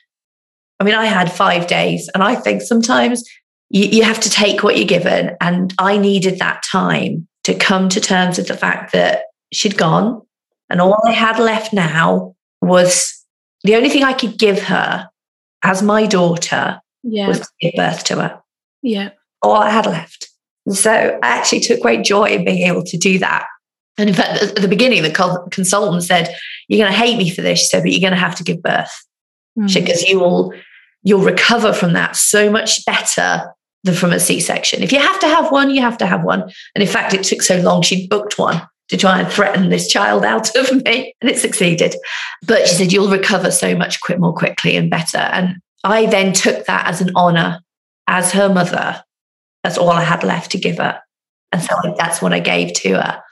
I 0.79 0.85
mean, 0.85 0.94
I 0.94 1.05
had 1.05 1.31
five 1.31 1.66
days. 1.66 2.09
And 2.14 2.22
I 2.22 2.35
think 2.35 2.62
sometimes 2.62 3.29
you, 3.70 3.87
you 3.87 4.02
have 4.02 4.20
to 4.20 4.30
take 4.30 4.62
what 4.62 4.76
you're 4.76 4.87
given. 4.87 5.37
And 5.40 5.72
I 5.78 5.96
needed 5.96 6.38
that 6.38 6.62
time 6.62 7.26
to 7.44 7.54
come 7.54 7.88
to 7.88 8.00
terms 8.00 8.37
with 8.37 8.48
the 8.48 8.56
fact 8.56 8.92
that 8.92 9.24
she'd 9.52 9.78
gone. 9.78 10.22
And 10.68 10.80
all 10.80 10.98
I 11.06 11.12
had 11.12 11.38
left 11.38 11.72
now 11.72 12.35
was 12.61 13.24
the 13.64 13.76
only 13.76 13.88
thing 13.88 14.04
I 14.04 14.12
could 14.12 14.38
give 14.38 14.61
her 14.62 15.09
as 15.62 15.83
my 15.83 16.06
daughter 16.06 16.80
yeah. 17.02 17.28
was 17.28 17.40
to 17.40 17.48
give 17.61 17.74
birth 17.76 18.04
to 18.04 18.16
her. 18.16 18.40
Yeah. 18.83 19.11
All 19.42 19.56
I 19.56 19.70
had 19.70 19.87
left. 19.87 20.28
so 20.70 21.18
I 21.22 21.28
actually 21.28 21.61
took 21.61 21.80
great 21.80 22.04
joy 22.04 22.26
in 22.26 22.44
being 22.44 22.66
able 22.66 22.85
to 22.85 22.96
do 22.98 23.18
that. 23.18 23.46
And 23.98 24.09
in 24.09 24.14
fact, 24.14 24.42
at 24.42 24.56
the 24.56 24.68
beginning, 24.68 25.02
the 25.02 25.46
consultant 25.50 26.02
said, 26.02 26.35
You're 26.68 26.78
going 26.78 26.92
to 26.92 26.98
hate 26.98 27.18
me 27.18 27.30
for 27.30 27.42
this. 27.42 27.59
She 27.59 27.66
said, 27.66 27.83
But 27.83 27.92
you're 27.92 28.00
going 28.00 28.18
to 28.18 28.18
have 28.18 28.37
to 28.37 28.44
give 28.44 28.62
birth 28.62 28.92
mm. 29.59 29.72
because 29.72 30.02
you 30.04 30.18
will 30.18 30.54
you'll 31.02 31.22
recover 31.22 31.72
from 31.72 31.94
that 31.94 32.16
so 32.16 32.50
much 32.50 32.85
better 32.85 33.52
than 33.85 33.95
from 33.95 34.12
a 34.12 34.21
C-section. 34.21 34.83
If 34.83 34.93
you 34.93 34.99
have 34.99 35.21
to 35.21 35.29
have 35.29 35.51
one, 35.51 35.71
you 35.71 35.81
have 35.81 35.99
to 35.99 36.07
have 36.07 36.23
one. 36.23 36.43
And 36.75 36.83
in 36.83 36.88
fact, 36.88 37.14
it 37.14 37.23
took 37.25 37.43
so 37.43 37.61
long, 37.61 37.83
she 37.83 38.07
booked 38.07 38.38
one 38.38 38.61
to 38.88 38.97
try 38.97 39.21
and 39.21 39.33
threaten 39.33 39.71
this 39.71 39.88
child 39.88 40.25
out 40.27 40.55
of 40.57 40.85
me. 40.85 41.14
And 41.21 41.31
it 41.31 41.38
succeeded. 41.38 41.95
But 42.47 42.69
she 42.69 42.75
said, 42.75 42.93
You'll 42.93 43.11
recover 43.11 43.51
so 43.51 43.75
much 43.75 44.01
quick, 44.01 44.19
more 44.19 44.35
quickly 44.35 44.77
and 44.77 44.90
better. 44.90 45.19
And 45.19 45.57
I 45.85 46.07
then 46.07 46.33
took 46.33 46.66
that 46.66 46.87
as 46.87 47.01
an 47.01 47.11
honor 47.14 47.61
as 48.07 48.33
her 48.33 48.53
mother. 48.53 49.03
That's 49.64 49.79
all 49.79 49.90
I 49.90 50.03
had 50.03 50.25
left 50.25 50.53
to 50.53 50.59
give 50.59 50.79
her. 50.79 51.01
And 51.53 51.62
so 51.62 51.95
that's 51.97 52.23
what 52.23 52.33
I 52.33 52.40
gave 52.40 52.73
to 52.75 52.95
her. 52.95 53.23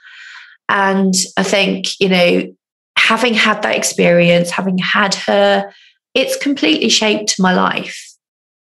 And 0.67 1.13
I 1.37 1.43
think, 1.43 1.87
you 1.99 2.09
know, 2.09 2.53
having 2.97 3.33
had 3.33 3.63
that 3.63 3.75
experience, 3.75 4.51
having 4.51 4.77
had 4.77 5.15
her, 5.15 5.71
it's 6.13 6.37
completely 6.37 6.89
shaped 6.89 7.39
my 7.39 7.53
life. 7.53 8.08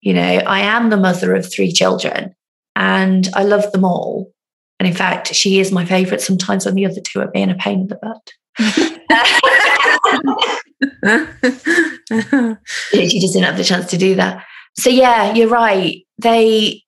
You 0.04 0.13
know, 0.13 0.22
I 0.22 0.60
am 0.60 0.89
the 0.89 0.98
mother 0.98 1.34
of 1.34 1.50
three 1.50 1.72
children. 1.72 2.36
and 2.76 3.30
I 3.36 3.44
love 3.44 3.72
them 3.72 3.86
all. 3.86 4.32
And 4.80 4.88
in 4.88 4.94
fact, 4.94 5.34
she 5.34 5.60
is 5.60 5.72
my 5.72 5.86
favorite 5.86 6.20
sometimes 6.20 6.66
when 6.66 6.76
the 6.76 6.86
other 6.86 7.00
two 7.00 7.22
are 7.22 7.32
being 7.32 7.50
a 7.50 7.56
pain 7.56 7.82
in 7.82 7.88
the 7.88 7.96
butt. 7.96 8.34
she 12.92 13.20
just 13.20 13.34
didn't 13.34 13.46
have 13.46 13.58
the 13.58 13.63
chance 13.63 13.86
to 13.92 13.98
do 13.98 14.16
that. 14.16 14.44
So 14.78 14.89
yeah, 14.89 15.34
you're 15.34 15.48
right. 15.48 16.04
They 16.18 16.84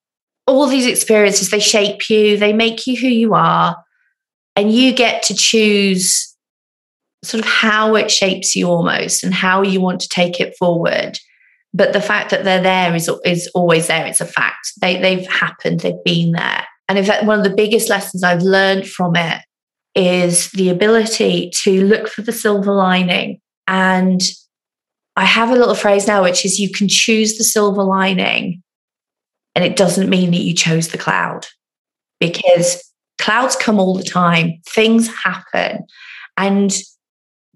all 0.47 0.67
these 0.67 0.87
experiences, 0.87 1.51
they 1.51 1.59
shape 1.59 2.09
you, 2.09 2.37
they 2.37 2.53
make 2.53 2.85
you 2.85 2.99
who 2.99 3.07
you 3.07 3.33
are, 3.33 3.77
and 4.55 4.71
you 4.71 4.93
get 4.93 5.23
to 5.23 5.33
choose 5.33 6.35
sort 7.23 7.43
of 7.43 7.49
how 7.49 7.95
it 7.95 8.11
shapes 8.11 8.55
you 8.55 8.67
almost 8.67 9.23
and 9.23 9.33
how 9.33 9.61
you 9.61 9.79
want 9.79 10.01
to 10.01 10.09
take 10.09 10.39
it 10.39 10.55
forward. 10.57 11.17
But 11.75 11.91
the 11.91 11.99
fact 11.99 12.31
that 12.31 12.45
they're 12.45 12.63
there 12.63 12.95
is, 12.95 13.11
is 13.25 13.49
always 13.53 13.87
there. 13.87 14.05
It's 14.05 14.21
a 14.21 14.25
fact. 14.25 14.71
They, 14.79 15.01
they've 15.01 15.27
happened, 15.27 15.81
they've 15.81 16.03
been 16.05 16.31
there. 16.31 16.63
And 16.87 16.97
in 16.97 17.03
fact, 17.03 17.25
one 17.25 17.37
of 17.37 17.43
the 17.43 17.55
biggest 17.55 17.89
lessons 17.89 18.23
I've 18.23 18.41
learned 18.41 18.87
from 18.87 19.17
it 19.17 19.41
is 19.93 20.51
the 20.51 20.69
ability 20.69 21.51
to 21.63 21.83
look 21.83 22.07
for 22.07 22.21
the 22.21 22.31
silver 22.31 22.73
lining. 22.73 23.41
And 23.67 24.21
I 25.17 25.25
have 25.25 25.49
a 25.49 25.55
little 25.55 25.75
phrase 25.75 26.07
now, 26.07 26.23
which 26.23 26.45
is 26.45 26.59
you 26.59 26.69
can 26.69 26.87
choose 26.87 27.37
the 27.37 27.43
silver 27.43 27.83
lining, 27.83 28.63
and 29.53 29.65
it 29.65 29.75
doesn't 29.75 30.09
mean 30.09 30.31
that 30.31 30.41
you 30.41 30.53
chose 30.53 30.89
the 30.89 30.97
cloud 30.97 31.45
because 32.21 32.81
clouds 33.19 33.57
come 33.57 33.79
all 33.79 33.95
the 33.95 34.03
time, 34.03 34.61
things 34.69 35.13
happen, 35.13 35.85
and 36.37 36.77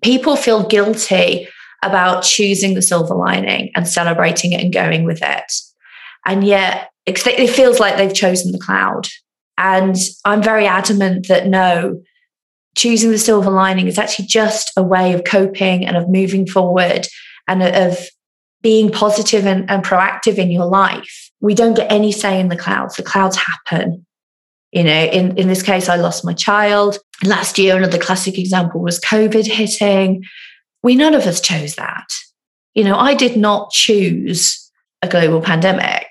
people 0.01 0.35
feel 0.35 0.67
guilty 0.67 1.47
about 1.83 2.23
choosing 2.23 2.73
the 2.73 2.81
silver 2.81 3.15
lining 3.15 3.71
and 3.75 3.87
celebrating 3.87 4.51
it 4.51 4.61
and 4.61 4.73
going 4.73 5.05
with 5.05 5.19
it. 5.21 5.51
And 6.25 6.43
yet 6.43 6.89
it 7.05 7.17
feels 7.49 7.79
like 7.79 7.97
they've 7.97 8.13
chosen 8.13 8.51
the 8.51 8.59
cloud. 8.59 9.07
And 9.57 9.95
I'm 10.25 10.43
very 10.43 10.67
adamant 10.67 11.27
that 11.27 11.47
no, 11.47 12.01
choosing 12.77 13.11
the 13.11 13.17
silver 13.17 13.49
lining 13.49 13.87
is 13.87 13.97
actually 13.97 14.25
just 14.25 14.71
a 14.77 14.83
way 14.83 15.13
of 15.13 15.23
coping 15.23 15.85
and 15.85 15.97
of 15.97 16.09
moving 16.09 16.47
forward 16.47 17.07
and 17.47 17.63
of 17.63 17.99
being 18.61 18.91
positive 18.91 19.45
and, 19.45 19.69
and 19.69 19.83
proactive 19.83 20.37
in 20.37 20.51
your 20.51 20.65
life. 20.65 21.29
We 21.41 21.55
don't 21.55 21.75
get 21.75 21.91
any 21.91 22.11
say 22.11 22.39
in 22.39 22.49
the 22.49 22.57
clouds. 22.57 22.95
The 22.95 23.03
clouds 23.03 23.37
happen. 23.37 24.05
You 24.71 24.83
know, 24.83 25.03
in, 25.05 25.37
in 25.37 25.47
this 25.47 25.63
case, 25.63 25.89
I 25.89 25.95
lost 25.95 26.23
my 26.23 26.33
child. 26.33 26.99
Last 27.23 27.57
year, 27.57 27.75
another 27.75 27.97
classic 27.97 28.37
example 28.37 28.81
was 28.81 28.99
COVID 28.99 29.47
hitting. 29.47 30.23
We 30.83 30.95
none 30.95 31.13
of 31.13 31.23
us 31.23 31.41
chose 31.41 31.75
that. 31.75 32.07
You 32.73 32.83
know, 32.83 32.95
I 32.95 33.13
did 33.13 33.35
not 33.35 33.71
choose 33.71 34.71
a 35.01 35.07
global 35.07 35.41
pandemic, 35.41 36.07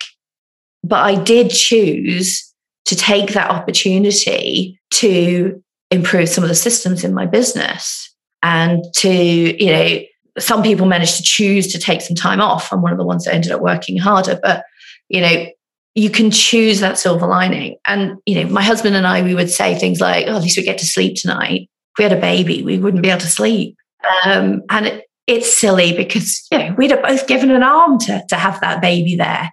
but 0.83 1.01
I 1.01 1.23
did 1.23 1.51
choose 1.51 2.45
to 2.87 2.97
take 2.97 3.33
that 3.35 3.51
opportunity 3.51 4.81
to 4.93 5.63
improve 5.91 6.29
some 6.29 6.45
of 6.45 6.49
the 6.49 6.55
systems 6.55 7.05
in 7.05 7.15
my 7.15 7.27
business 7.27 8.15
and 8.43 8.83
to, 8.95 9.09
you 9.11 9.73
know, 9.73 10.01
some 10.39 10.63
people 10.63 10.87
managed 10.87 11.17
to 11.17 11.23
choose 11.23 11.73
to 11.73 11.79
take 11.79 12.01
some 12.01 12.15
time 12.15 12.41
off. 12.41 12.73
I'm 12.73 12.83
one 12.83 12.93
of 12.93 12.99
the 12.99 13.05
ones 13.05 13.25
that 13.25 13.35
ended 13.35 13.53
up 13.53 13.61
working 13.61 13.99
harder, 13.99 14.39
but, 14.43 14.65
you 15.09 15.21
know, 15.21 15.47
you 15.95 16.11
can 16.11 16.31
choose 16.31 16.81
that 16.81 16.99
silver 16.99 17.27
lining. 17.27 17.77
And, 17.87 18.19
you 18.25 18.37
know, 18.37 18.51
my 18.51 18.63
husband 18.63 18.95
and 18.95 19.07
I, 19.07 19.23
we 19.23 19.35
would 19.35 19.51
say 19.51 19.75
things 19.75 20.01
like, 20.01 20.27
oh, 20.29 20.37
at 20.37 20.43
least 20.43 20.57
we 20.57 20.63
get 20.63 20.79
to 20.79 20.87
sleep 20.87 21.17
tonight. 21.17 21.63
If 21.63 21.99
we 21.99 22.05
had 22.05 22.13
a 22.13 22.21
baby, 22.21 22.63
we 22.63 22.79
wouldn't 22.79 23.03
be 23.03 23.11
able 23.11 23.21
to 23.21 23.27
sleep. 23.27 23.77
Um, 24.25 24.63
and 24.71 24.87
it, 24.87 25.05
it's 25.27 25.55
silly 25.55 25.97
because, 25.97 26.47
you 26.51 26.59
know, 26.59 26.75
we'd 26.79 26.91
have 26.91 27.03
both 27.03 27.27
given 27.27 27.51
an 27.51 27.63
arm 27.63 27.99
to, 28.01 28.25
to 28.29 28.37
have 28.37 28.61
that 28.61 28.81
baby 28.81 29.17
there. 29.17 29.53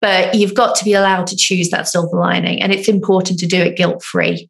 But 0.00 0.34
you've 0.34 0.54
got 0.54 0.76
to 0.76 0.84
be 0.84 0.92
allowed 0.92 1.26
to 1.28 1.36
choose 1.36 1.70
that 1.70 1.88
silver 1.88 2.18
lining. 2.18 2.62
And 2.62 2.72
it's 2.72 2.88
important 2.88 3.38
to 3.40 3.46
do 3.46 3.60
it 3.60 3.76
guilt 3.76 4.02
free 4.04 4.48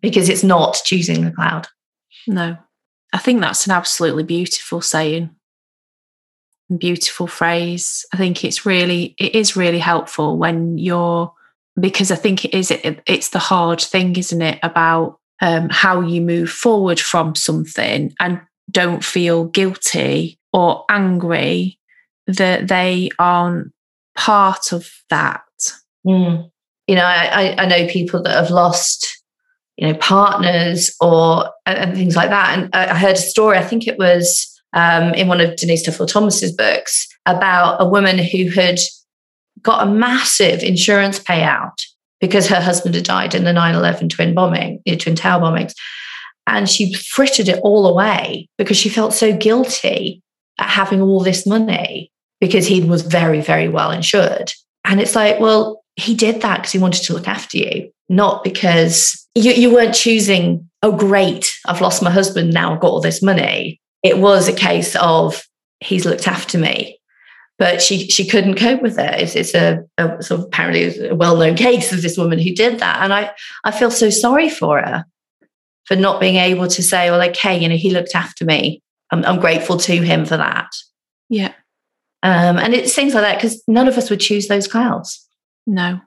because 0.00 0.28
it's 0.28 0.44
not 0.44 0.78
choosing 0.84 1.24
the 1.24 1.32
cloud. 1.32 1.66
No, 2.28 2.56
I 3.12 3.18
think 3.18 3.40
that's 3.40 3.66
an 3.66 3.72
absolutely 3.72 4.22
beautiful 4.22 4.80
saying, 4.80 5.30
and 6.68 6.78
beautiful 6.78 7.26
phrase. 7.26 8.04
I 8.12 8.16
think 8.16 8.44
it's 8.44 8.66
really, 8.66 9.14
it 9.18 9.34
is 9.34 9.56
really 9.56 9.78
helpful 9.78 10.36
when 10.36 10.76
you're, 10.78 11.32
because 11.80 12.10
I 12.10 12.16
think 12.16 12.44
it 12.44 12.54
is, 12.54 12.70
it, 12.70 13.02
it's 13.06 13.30
the 13.30 13.38
hard 13.38 13.80
thing, 13.80 14.16
isn't 14.16 14.42
it, 14.42 14.58
about 14.62 15.18
um, 15.40 15.68
how 15.70 16.00
you 16.00 16.20
move 16.20 16.50
forward 16.50 17.00
from 17.00 17.34
something 17.34 18.12
and 18.20 18.40
don't 18.70 19.04
feel 19.04 19.44
guilty 19.44 20.38
or 20.52 20.84
angry 20.88 21.78
that 22.26 22.68
they 22.68 23.10
aren't 23.18 23.72
part 24.16 24.72
of 24.72 24.90
that. 25.10 25.42
Mm. 26.06 26.50
You 26.86 26.94
know, 26.94 27.04
I, 27.04 27.54
I 27.58 27.66
know 27.66 27.86
people 27.88 28.22
that 28.22 28.34
have 28.34 28.50
lost 28.50 29.16
you 29.76 29.86
know, 29.86 29.94
partners 29.98 30.94
or 31.00 31.50
and 31.66 31.94
things 31.94 32.16
like 32.16 32.30
that. 32.30 32.58
And 32.58 32.74
I 32.74 32.96
heard 32.96 33.16
a 33.16 33.20
story, 33.20 33.58
I 33.58 33.64
think 33.64 33.86
it 33.86 33.98
was 33.98 34.60
um, 34.72 35.14
in 35.14 35.28
one 35.28 35.40
of 35.40 35.56
Denise 35.56 35.82
Duffield 35.82 36.08
Thomas's 36.08 36.52
books 36.52 37.06
about 37.26 37.80
a 37.80 37.88
woman 37.88 38.18
who 38.18 38.50
had 38.50 38.78
got 39.62 39.86
a 39.86 39.90
massive 39.90 40.62
insurance 40.62 41.18
payout 41.18 41.76
because 42.20 42.48
her 42.48 42.60
husband 42.60 42.94
had 42.94 43.04
died 43.04 43.34
in 43.34 43.44
the 43.44 43.52
9-11 43.52 44.10
twin 44.10 44.34
bombing, 44.34 44.80
twin 44.98 45.16
tower 45.16 45.40
bombings. 45.40 45.74
And 46.46 46.68
she 46.68 46.94
frittered 46.94 47.48
it 47.48 47.60
all 47.62 47.86
away 47.86 48.48
because 48.58 48.76
she 48.76 48.88
felt 48.88 49.12
so 49.12 49.36
guilty 49.36 50.22
at 50.58 50.68
having 50.68 51.00
all 51.00 51.20
this 51.20 51.46
money 51.46 52.10
because 52.40 52.66
he 52.66 52.82
was 52.82 53.02
very, 53.02 53.40
very 53.40 53.68
well 53.68 53.90
insured. 53.90 54.52
And 54.84 55.00
it's 55.00 55.16
like, 55.16 55.40
well, 55.40 55.82
he 55.96 56.14
did 56.14 56.42
that 56.42 56.58
because 56.58 56.72
he 56.72 56.78
wanted 56.78 57.02
to 57.04 57.14
look 57.14 57.26
after 57.26 57.58
you, 57.58 57.90
not 58.08 58.44
because 58.44 59.26
you, 59.34 59.52
you 59.52 59.72
weren't 59.72 59.94
choosing, 59.94 60.68
oh, 60.82 60.96
great, 60.96 61.52
I've 61.66 61.80
lost 61.80 62.02
my 62.02 62.10
husband, 62.10 62.52
now 62.52 62.74
I've 62.74 62.80
got 62.80 62.90
all 62.90 63.00
this 63.00 63.22
money. 63.22 63.80
It 64.02 64.18
was 64.18 64.46
a 64.46 64.52
case 64.52 64.94
of 64.96 65.42
he's 65.80 66.06
looked 66.06 66.28
after 66.28 66.58
me. 66.58 67.00
But 67.58 67.80
she 67.80 68.06
she 68.08 68.28
couldn't 68.28 68.58
cope 68.58 68.82
with 68.82 68.98
it. 68.98 69.18
It's, 69.18 69.34
it's 69.34 69.54
a, 69.54 69.82
a 69.96 70.22
sort 70.22 70.40
of 70.40 70.46
apparently 70.46 71.08
a 71.08 71.14
well-known 71.14 71.56
case 71.56 71.90
of 71.90 72.02
this 72.02 72.18
woman 72.18 72.38
who 72.38 72.54
did 72.54 72.80
that. 72.80 73.02
And 73.02 73.14
I, 73.14 73.30
I 73.64 73.70
feel 73.70 73.90
so 73.90 74.10
sorry 74.10 74.50
for 74.50 74.78
her 74.78 75.06
for 75.86 75.96
not 75.96 76.20
being 76.20 76.36
able 76.36 76.68
to 76.68 76.82
say, 76.82 77.10
well, 77.10 77.22
okay, 77.30 77.58
you 77.58 77.68
know, 77.68 77.76
he 77.76 77.90
looked 77.90 78.14
after 78.14 78.44
me. 78.44 78.82
I'm, 79.10 79.24
I'm 79.24 79.40
grateful 79.40 79.76
to 79.78 80.02
him 80.02 80.24
for 80.24 80.36
that. 80.36 80.68
Yeah. 81.28 81.52
Um, 82.22 82.58
and 82.58 82.74
it's 82.74 82.94
things 82.94 83.14
like 83.14 83.22
that 83.22 83.36
because 83.36 83.62
none 83.68 83.88
of 83.88 83.96
us 83.96 84.10
would 84.10 84.20
choose 84.20 84.48
those 84.48 84.66
clouds. 84.66 85.26
No. 85.66 86.00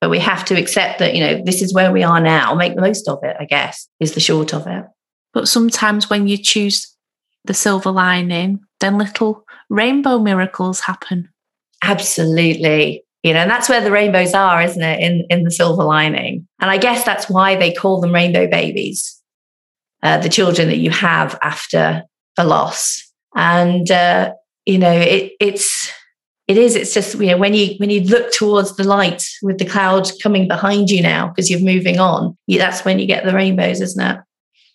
But 0.00 0.10
we 0.10 0.18
have 0.18 0.44
to 0.46 0.58
accept 0.58 0.98
that, 0.98 1.14
you 1.14 1.20
know, 1.20 1.42
this 1.44 1.62
is 1.62 1.74
where 1.74 1.92
we 1.92 2.02
are 2.02 2.20
now. 2.20 2.54
Make 2.54 2.74
the 2.74 2.80
most 2.80 3.06
of 3.06 3.22
it, 3.22 3.36
I 3.38 3.44
guess, 3.44 3.86
is 4.00 4.14
the 4.14 4.20
short 4.20 4.54
of 4.54 4.66
it. 4.66 4.84
But 5.32 5.46
sometimes 5.46 6.10
when 6.10 6.26
you 6.26 6.38
choose 6.38 6.96
the 7.44 7.54
silver 7.54 7.90
lining, 7.90 8.60
then 8.80 8.98
little 8.98 9.44
rainbow 9.68 10.18
miracles 10.18 10.80
happen. 10.80 11.28
Absolutely. 11.82 13.04
You 13.22 13.34
know, 13.34 13.40
and 13.40 13.50
that's 13.50 13.68
where 13.68 13.82
the 13.82 13.92
rainbows 13.92 14.34
are, 14.34 14.62
isn't 14.62 14.82
it? 14.82 15.00
In 15.00 15.26
in 15.28 15.44
the 15.44 15.50
silver 15.50 15.84
lining. 15.84 16.48
And 16.60 16.70
I 16.70 16.78
guess 16.78 17.04
that's 17.04 17.28
why 17.28 17.56
they 17.56 17.72
call 17.72 18.00
them 18.00 18.14
rainbow 18.14 18.48
babies, 18.48 19.19
uh, 20.02 20.18
the 20.18 20.28
children 20.28 20.68
that 20.68 20.78
you 20.78 20.90
have 20.90 21.38
after 21.42 22.02
a 22.36 22.46
loss. 22.46 23.02
And 23.34 23.90
uh, 23.90 24.32
you 24.66 24.78
know, 24.78 24.92
it, 24.92 25.32
it's 25.40 25.92
it 26.50 26.58
is 26.58 26.74
it's 26.74 26.92
just 26.92 27.14
you 27.14 27.28
know 27.28 27.36
when 27.36 27.54
you 27.54 27.74
when 27.76 27.90
you 27.90 28.00
look 28.02 28.32
towards 28.32 28.76
the 28.76 28.84
light 28.84 29.24
with 29.42 29.58
the 29.58 29.64
cloud 29.64 30.10
coming 30.22 30.48
behind 30.48 30.90
you 30.90 31.00
now 31.00 31.28
because 31.28 31.48
you're 31.48 31.60
moving 31.60 32.00
on 32.00 32.36
that's 32.48 32.84
when 32.84 32.98
you 32.98 33.06
get 33.06 33.24
the 33.24 33.34
rainbows 33.34 33.80
isn't 33.80 34.04
it? 34.04 34.20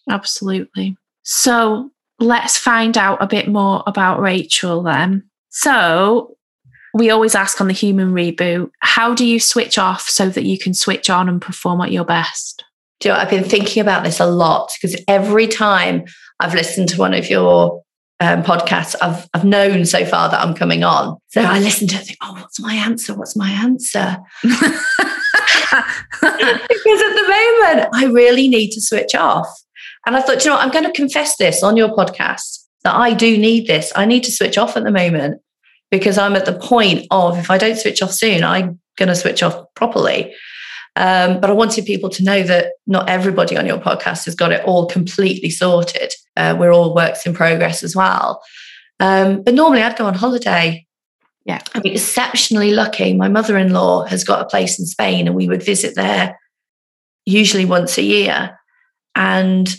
Absolutely. 0.09 0.95
So 1.23 1.89
let's 2.19 2.57
find 2.57 2.97
out 2.97 3.21
a 3.21 3.27
bit 3.27 3.47
more 3.47 3.83
about 3.87 4.21
rachel 4.21 4.83
then. 4.83 5.23
So 5.49 6.37
we 6.93 7.09
always 7.09 7.35
ask 7.35 7.59
on 7.59 7.67
the 7.67 7.73
human 7.73 8.13
reboot 8.13 8.69
how 8.79 9.13
do 9.13 9.25
you 9.25 9.39
switch 9.39 9.77
off 9.77 10.07
so 10.07 10.29
that 10.29 10.45
you 10.45 10.57
can 10.57 10.73
switch 10.73 11.09
on 11.09 11.27
and 11.27 11.41
perform 11.41 11.81
at 11.81 11.91
your 11.91 12.05
best 12.05 12.63
do 12.99 13.09
you 13.09 13.13
know, 13.13 13.19
I've 13.19 13.29
been 13.29 13.43
thinking 13.43 13.81
about 13.81 14.03
this 14.03 14.19
a 14.19 14.25
lot 14.25 14.71
because 14.79 15.01
every 15.07 15.47
time 15.47 16.05
I've 16.39 16.53
listened 16.53 16.89
to 16.89 16.97
one 16.97 17.13
of 17.13 17.29
your 17.29 17.83
um, 18.19 18.43
podcasts 18.43 18.95
I've, 19.01 19.27
I've 19.33 19.43
known 19.43 19.85
so 19.85 20.05
far 20.05 20.29
that 20.29 20.39
I'm 20.39 20.53
coming 20.55 20.83
on. 20.83 21.17
So 21.29 21.41
I 21.41 21.59
listen 21.59 21.87
to 21.89 21.95
it 21.97 22.05
think, 22.05 22.17
oh, 22.21 22.33
what's 22.33 22.59
my 22.59 22.73
answer? 22.73 23.13
What's 23.13 23.35
my 23.35 23.49
answer? 23.49 24.17
because 24.41 24.61
at 27.01 27.13
the 27.13 27.67
moment, 27.67 27.89
I 27.93 28.05
really 28.11 28.47
need 28.47 28.71
to 28.71 28.81
switch 28.81 29.15
off. 29.15 29.47
And 30.05 30.15
I 30.15 30.21
thought, 30.21 30.45
you 30.45 30.51
know, 30.51 30.57
I'm 30.57 30.71
going 30.71 30.85
to 30.85 30.91
confess 30.91 31.35
this 31.37 31.63
on 31.63 31.75
your 31.75 31.89
podcast 31.89 32.63
that 32.83 32.95
I 32.95 33.13
do 33.13 33.37
need 33.37 33.67
this. 33.67 33.91
I 33.95 34.05
need 34.05 34.23
to 34.23 34.31
switch 34.31 34.57
off 34.57 34.77
at 34.77 34.83
the 34.83 34.91
moment 34.91 35.41
because 35.91 36.17
I'm 36.17 36.35
at 36.35 36.45
the 36.45 36.57
point 36.57 37.07
of 37.11 37.37
if 37.37 37.49
I 37.49 37.57
don't 37.57 37.77
switch 37.77 38.01
off 38.01 38.11
soon, 38.11 38.43
I'm 38.43 38.79
going 38.97 39.09
to 39.09 39.15
switch 39.15 39.43
off 39.43 39.65
properly. 39.75 40.33
Um, 40.95 41.41
but 41.41 41.49
I 41.49 41.53
wanted 41.53 41.85
people 41.85 42.09
to 42.09 42.23
know 42.23 42.43
that 42.43 42.73
not 42.87 43.09
everybody 43.09 43.57
on 43.57 43.65
your 43.65 43.79
podcast 43.79 44.25
has 44.25 44.35
got 44.35 44.51
it 44.51 44.63
all 44.65 44.85
completely 44.87 45.49
sorted. 45.49 46.13
Uh, 46.37 46.55
we're 46.57 46.71
all 46.71 46.95
works 46.95 47.25
in 47.25 47.33
progress 47.33 47.83
as 47.83 47.95
well. 47.95 48.41
Um, 48.99 49.43
but 49.43 49.53
normally 49.53 49.81
I'd 49.83 49.97
go 49.97 50.05
on 50.05 50.13
holiday 50.13 50.85
Yeah. 51.45 51.61
I'm 51.73 51.83
exceptionally 51.85 52.71
lucky. 52.71 53.13
My 53.13 53.27
mother 53.27 53.57
in 53.57 53.71
law 53.71 54.03
has 54.05 54.23
got 54.23 54.41
a 54.41 54.49
place 54.49 54.79
in 54.79 54.85
Spain, 54.85 55.27
and 55.27 55.35
we 55.35 55.47
would 55.47 55.61
visit 55.63 55.95
there 55.95 56.39
usually 57.25 57.65
once 57.65 57.97
a 57.97 58.03
year. 58.03 58.57
And 59.15 59.73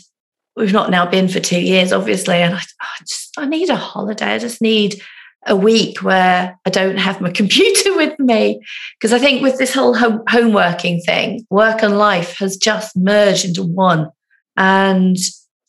we've 0.57 0.73
not 0.73 0.91
now 0.91 1.07
been 1.07 1.29
for 1.29 1.41
two 1.41 1.61
years, 1.61 1.93
obviously. 1.93 2.37
And 2.37 2.55
I, 2.55 2.59
I 2.81 3.05
just, 3.07 3.35
I 3.37 3.47
need 3.47 3.69
a 3.69 3.77
holiday. 3.77 4.35
I 4.35 4.39
just 4.39 4.63
need 4.63 5.03
a 5.47 5.57
week 5.57 6.03
where 6.03 6.59
I 6.67 6.71
don't 6.71 6.99
have 6.99 7.21
my 7.21 7.31
computer 7.41 7.95
with 7.97 8.19
me. 8.19 8.61
Because 8.99 9.13
I 9.13 9.19
think 9.19 9.43
with 9.43 9.59
this 9.59 9.73
whole 9.73 9.95
home, 9.95 10.23
home 10.29 10.53
working 10.53 11.01
thing, 11.01 11.47
work 11.51 11.83
and 11.83 11.99
life 11.99 12.37
has 12.39 12.57
just 12.57 12.97
merged 12.97 13.45
into 13.45 13.63
one. 13.63 14.11
And 14.57 15.17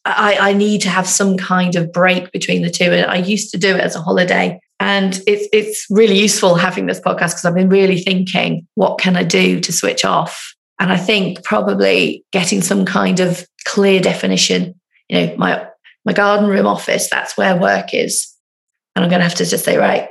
I, 0.05 0.37
I, 0.39 0.53
need 0.53 0.81
to 0.83 0.89
have 0.89 1.07
some 1.07 1.35
kind 1.35 1.75
of 1.75 1.91
break 1.91 2.31
between 2.31 2.61
the 2.61 2.69
two. 2.69 2.85
And 2.85 3.11
I 3.11 3.17
used 3.17 3.51
to 3.51 3.57
do 3.57 3.75
it 3.75 3.81
as 3.81 3.95
a 3.95 4.01
holiday. 4.01 4.59
And 4.79 5.19
it's 5.27 5.47
it's 5.51 5.85
really 5.89 6.17
useful 6.17 6.55
having 6.55 6.85
this 6.85 7.01
podcast 7.01 7.31
because 7.31 7.45
I've 7.45 7.55
been 7.55 7.69
really 7.69 7.99
thinking, 7.99 8.65
what 8.75 8.99
can 8.99 9.17
I 9.17 9.23
do 9.23 9.59
to 9.59 9.73
switch 9.73 10.05
off? 10.05 10.53
And 10.79 10.93
I 10.93 10.97
think 10.97 11.43
probably 11.43 12.23
getting 12.31 12.61
some 12.61 12.85
kind 12.85 13.19
of 13.19 13.45
clear 13.65 13.99
definition. 13.99 14.79
You 15.09 15.27
know, 15.27 15.35
my 15.35 15.67
my 16.05 16.13
garden 16.13 16.47
room 16.47 16.67
office, 16.67 17.09
that's 17.09 17.35
where 17.35 17.59
work 17.59 17.93
is. 17.93 18.36
And 18.97 19.03
I'm 19.03 19.11
going 19.11 19.19
to 19.19 19.25
have 19.25 19.35
to 19.35 19.45
just 19.45 19.63
say, 19.63 19.77
right, 19.77 20.09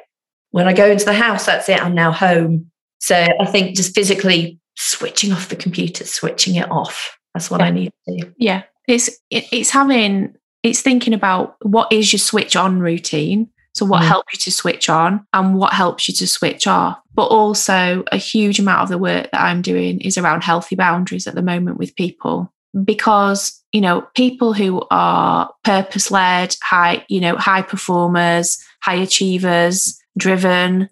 when 0.53 0.69
I 0.69 0.73
go 0.73 0.87
into 0.87 1.05
the 1.05 1.13
house, 1.13 1.45
that's 1.45 1.69
it. 1.69 1.83
I'm 1.83 1.97
now 1.97 2.13
home. 2.13 2.71
So 3.01 3.17
I 3.17 3.45
think 3.45 3.75
just 3.75 3.97
physically 3.97 4.61
switching 4.77 5.33
off 5.33 5.49
the 5.49 5.57
computer, 5.57 6.05
switching 6.07 6.55
it 6.55 6.71
off. 6.71 7.19
That's 7.35 7.51
what 7.51 7.61
yeah. 7.61 7.67
I 7.67 7.71
need 7.71 7.91
to 8.09 8.17
do. 8.17 8.33
Yeah. 8.39 8.63
It's 8.87 9.11
it's 9.33 9.71
having 9.71 10.37
it's 10.63 10.83
thinking 10.83 11.15
about 11.15 11.57
what 11.63 11.93
is 11.93 12.13
your 12.13 12.21
switch 12.21 12.55
on 12.55 12.79
routine. 12.79 13.51
So 13.75 13.85
what 13.85 14.03
mm. 14.03 14.07
helps 14.07 14.35
you 14.35 14.39
to 14.39 14.53
switch 14.53 14.89
on 14.89 15.27
and 15.33 15.57
what 15.57 15.73
helps 15.73 16.07
you 16.07 16.15
to 16.15 16.29
switch 16.29 16.69
off. 16.69 16.97
But 17.13 17.27
also 17.27 18.05
a 18.13 18.17
huge 18.17 18.61
amount 18.61 18.83
of 18.85 18.89
the 18.91 18.99
work 18.99 19.29
that 19.33 19.41
I'm 19.41 19.63
doing 19.63 20.01
is 20.01 20.17
around 20.17 20.45
healthy 20.45 20.77
boundaries 20.77 21.27
at 21.27 21.35
the 21.35 21.43
moment 21.43 21.77
with 21.77 21.97
people 21.97 22.53
because 22.85 23.61
you 23.73 23.81
know 23.81 24.07
people 24.15 24.53
who 24.53 24.87
are 24.93 25.51
purpose 25.65 26.11
led 26.11 26.55
high 26.63 27.05
you 27.09 27.21
know 27.21 27.37
high 27.37 27.63
performers 27.63 28.59
high 28.87 28.95
achievers 28.95 30.01
driven 30.17 30.89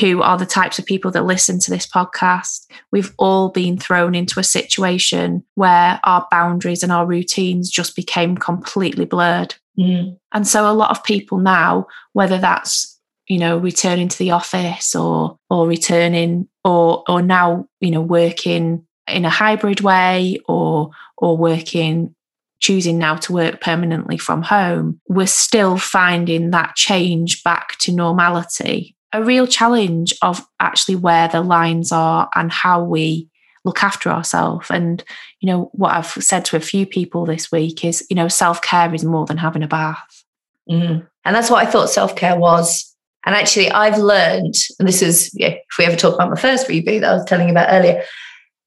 who 0.00 0.20
are 0.20 0.36
the 0.36 0.44
types 0.44 0.80
of 0.80 0.84
people 0.84 1.12
that 1.12 1.24
listen 1.24 1.60
to 1.60 1.70
this 1.70 1.86
podcast 1.86 2.66
we've 2.90 3.14
all 3.18 3.50
been 3.50 3.78
thrown 3.78 4.16
into 4.16 4.40
a 4.40 4.44
situation 4.44 5.44
where 5.54 6.00
our 6.02 6.26
boundaries 6.30 6.82
and 6.82 6.90
our 6.90 7.06
routines 7.06 7.70
just 7.70 7.94
became 7.94 8.36
completely 8.36 9.04
blurred 9.04 9.54
mm. 9.78 10.18
and 10.32 10.48
so 10.48 10.68
a 10.68 10.74
lot 10.74 10.90
of 10.90 11.04
people 11.04 11.38
now 11.38 11.86
whether 12.14 12.38
that's 12.38 12.98
you 13.28 13.38
know 13.38 13.58
returning 13.58 14.08
to 14.08 14.18
the 14.18 14.32
office 14.32 14.96
or 14.96 15.38
or 15.48 15.68
returning 15.68 16.48
or 16.64 17.04
or 17.08 17.22
now 17.22 17.68
you 17.80 17.92
know 17.92 18.02
working 18.02 18.84
in 19.06 19.24
a 19.24 19.30
hybrid 19.30 19.80
way 19.82 20.40
or 20.48 20.90
or 21.16 21.36
working 21.36 22.12
choosing 22.66 22.98
now 22.98 23.14
to 23.14 23.32
work 23.32 23.60
permanently 23.60 24.18
from 24.18 24.42
home 24.42 25.00
we're 25.06 25.24
still 25.24 25.76
finding 25.76 26.50
that 26.50 26.74
change 26.74 27.44
back 27.44 27.78
to 27.78 27.92
normality. 27.92 28.96
A 29.12 29.22
real 29.22 29.46
challenge 29.46 30.12
of 30.20 30.44
actually 30.58 30.96
where 30.96 31.28
the 31.28 31.42
lines 31.42 31.92
are 31.92 32.28
and 32.34 32.50
how 32.50 32.82
we 32.82 33.28
look 33.64 33.84
after 33.84 34.10
ourselves. 34.10 34.66
And 34.68 35.04
you 35.40 35.46
know 35.46 35.70
what 35.74 35.94
i've 35.94 36.06
said 36.06 36.44
to 36.46 36.56
a 36.56 36.60
few 36.72 36.86
people 36.86 37.24
this 37.24 37.52
week 37.52 37.84
is 37.84 38.04
you 38.10 38.16
know 38.16 38.26
self-care 38.26 38.92
is 38.92 39.04
more 39.04 39.26
than 39.26 39.36
having 39.36 39.62
a 39.62 39.68
bath. 39.68 40.24
Mm. 40.68 41.06
and 41.24 41.36
that's 41.36 41.50
what 41.50 41.64
i 41.64 41.70
thought 41.70 41.88
self-care 41.88 42.36
was. 42.36 42.96
And 43.24 43.36
actually 43.36 43.70
i've 43.70 43.98
learned 43.98 44.56
and 44.80 44.88
this 44.88 45.02
is 45.02 45.30
yeah, 45.34 45.50
if 45.50 45.78
we 45.78 45.84
ever 45.84 45.94
talk 45.94 46.16
about 46.16 46.30
my 46.30 46.40
first 46.40 46.66
reboot 46.66 47.02
that 47.02 47.12
i 47.12 47.14
was 47.14 47.24
telling 47.26 47.46
you 47.46 47.52
about 47.52 47.68
earlier 47.70 48.02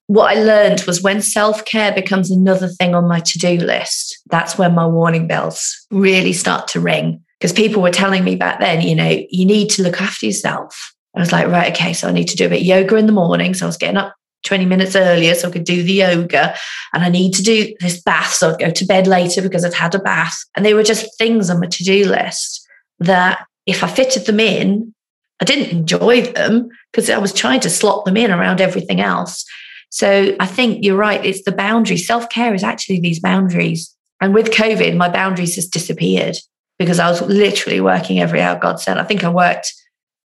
what 0.09 0.35
I 0.35 0.41
learned 0.41 0.81
was 0.87 1.03
when 1.03 1.21
self 1.21 1.63
care 1.65 1.93
becomes 1.93 2.31
another 2.31 2.67
thing 2.67 2.95
on 2.95 3.07
my 3.07 3.19
to 3.19 3.37
do 3.37 3.57
list, 3.57 4.19
that's 4.31 4.57
when 4.57 4.73
my 4.73 4.87
warning 4.87 5.27
bells 5.27 5.85
really 5.91 6.33
start 6.33 6.67
to 6.69 6.79
ring. 6.79 7.23
Because 7.39 7.53
people 7.53 7.83
were 7.83 7.91
telling 7.91 8.23
me 8.23 8.35
back 8.35 8.59
then, 8.59 8.81
you 8.81 8.95
know, 8.95 9.23
you 9.29 9.45
need 9.45 9.69
to 9.69 9.83
look 9.83 10.01
after 10.01 10.25
yourself. 10.25 10.95
I 11.15 11.19
was 11.19 11.31
like, 11.31 11.47
right, 11.47 11.71
okay, 11.71 11.93
so 11.93 12.07
I 12.07 12.11
need 12.11 12.27
to 12.29 12.35
do 12.35 12.47
a 12.47 12.49
bit 12.49 12.61
of 12.61 12.65
yoga 12.65 12.95
in 12.95 13.05
the 13.05 13.11
morning. 13.11 13.53
So 13.53 13.67
I 13.67 13.67
was 13.67 13.77
getting 13.77 13.97
up 13.97 14.15
20 14.45 14.65
minutes 14.65 14.95
earlier 14.95 15.35
so 15.35 15.47
I 15.47 15.51
could 15.51 15.63
do 15.63 15.83
the 15.83 15.93
yoga. 15.93 16.55
And 16.91 17.03
I 17.03 17.09
need 17.09 17.35
to 17.35 17.43
do 17.43 17.75
this 17.79 18.01
bath. 18.01 18.33
So 18.33 18.49
I'd 18.49 18.59
go 18.59 18.71
to 18.71 18.85
bed 18.87 19.05
later 19.05 19.43
because 19.43 19.63
I'd 19.63 19.75
had 19.75 19.93
a 19.93 19.99
bath. 19.99 20.35
And 20.55 20.65
they 20.65 20.73
were 20.73 20.81
just 20.81 21.05
things 21.19 21.51
on 21.51 21.59
my 21.59 21.67
to 21.67 21.83
do 21.83 22.05
list 22.05 22.67
that 22.97 23.45
if 23.67 23.83
I 23.83 23.87
fitted 23.87 24.25
them 24.25 24.39
in, 24.39 24.91
I 25.39 25.45
didn't 25.45 25.69
enjoy 25.69 26.23
them 26.23 26.69
because 26.91 27.11
I 27.11 27.19
was 27.19 27.31
trying 27.31 27.59
to 27.59 27.69
slot 27.69 28.05
them 28.05 28.17
in 28.17 28.31
around 28.31 28.59
everything 28.59 29.01
else. 29.01 29.45
So 29.89 30.35
I 30.39 30.45
think 30.45 30.83
you're 30.83 30.95
right. 30.95 31.23
It's 31.25 31.43
the 31.43 31.51
boundaries. 31.51 32.07
Self 32.07 32.29
care 32.29 32.53
is 32.53 32.63
actually 32.63 32.99
these 32.99 33.19
boundaries. 33.19 33.95
And 34.21 34.33
with 34.33 34.51
COVID, 34.51 34.95
my 34.95 35.09
boundaries 35.09 35.55
just 35.55 35.73
disappeared 35.73 36.37
because 36.77 36.99
I 36.99 37.09
was 37.09 37.21
literally 37.21 37.81
working 37.81 38.19
every 38.19 38.41
hour 38.41 38.57
God 38.57 38.79
sent. 38.79 38.99
I 38.99 39.03
think 39.03 39.23
I 39.23 39.29
worked 39.29 39.73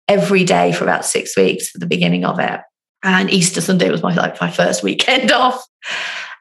every 0.08 0.44
day 0.44 0.72
for 0.72 0.84
about 0.84 1.06
six 1.06 1.38
weeks 1.38 1.74
at 1.76 1.82
the 1.82 1.88
beginning 1.88 2.26
of 2.26 2.40
it. 2.40 2.60
And 3.04 3.30
Easter 3.30 3.62
Sunday 3.62 3.90
was 3.90 4.04
my 4.04 4.14
like 4.14 4.40
my 4.42 4.52
first 4.52 4.84
weekend 4.84 5.32
off. 5.32 5.64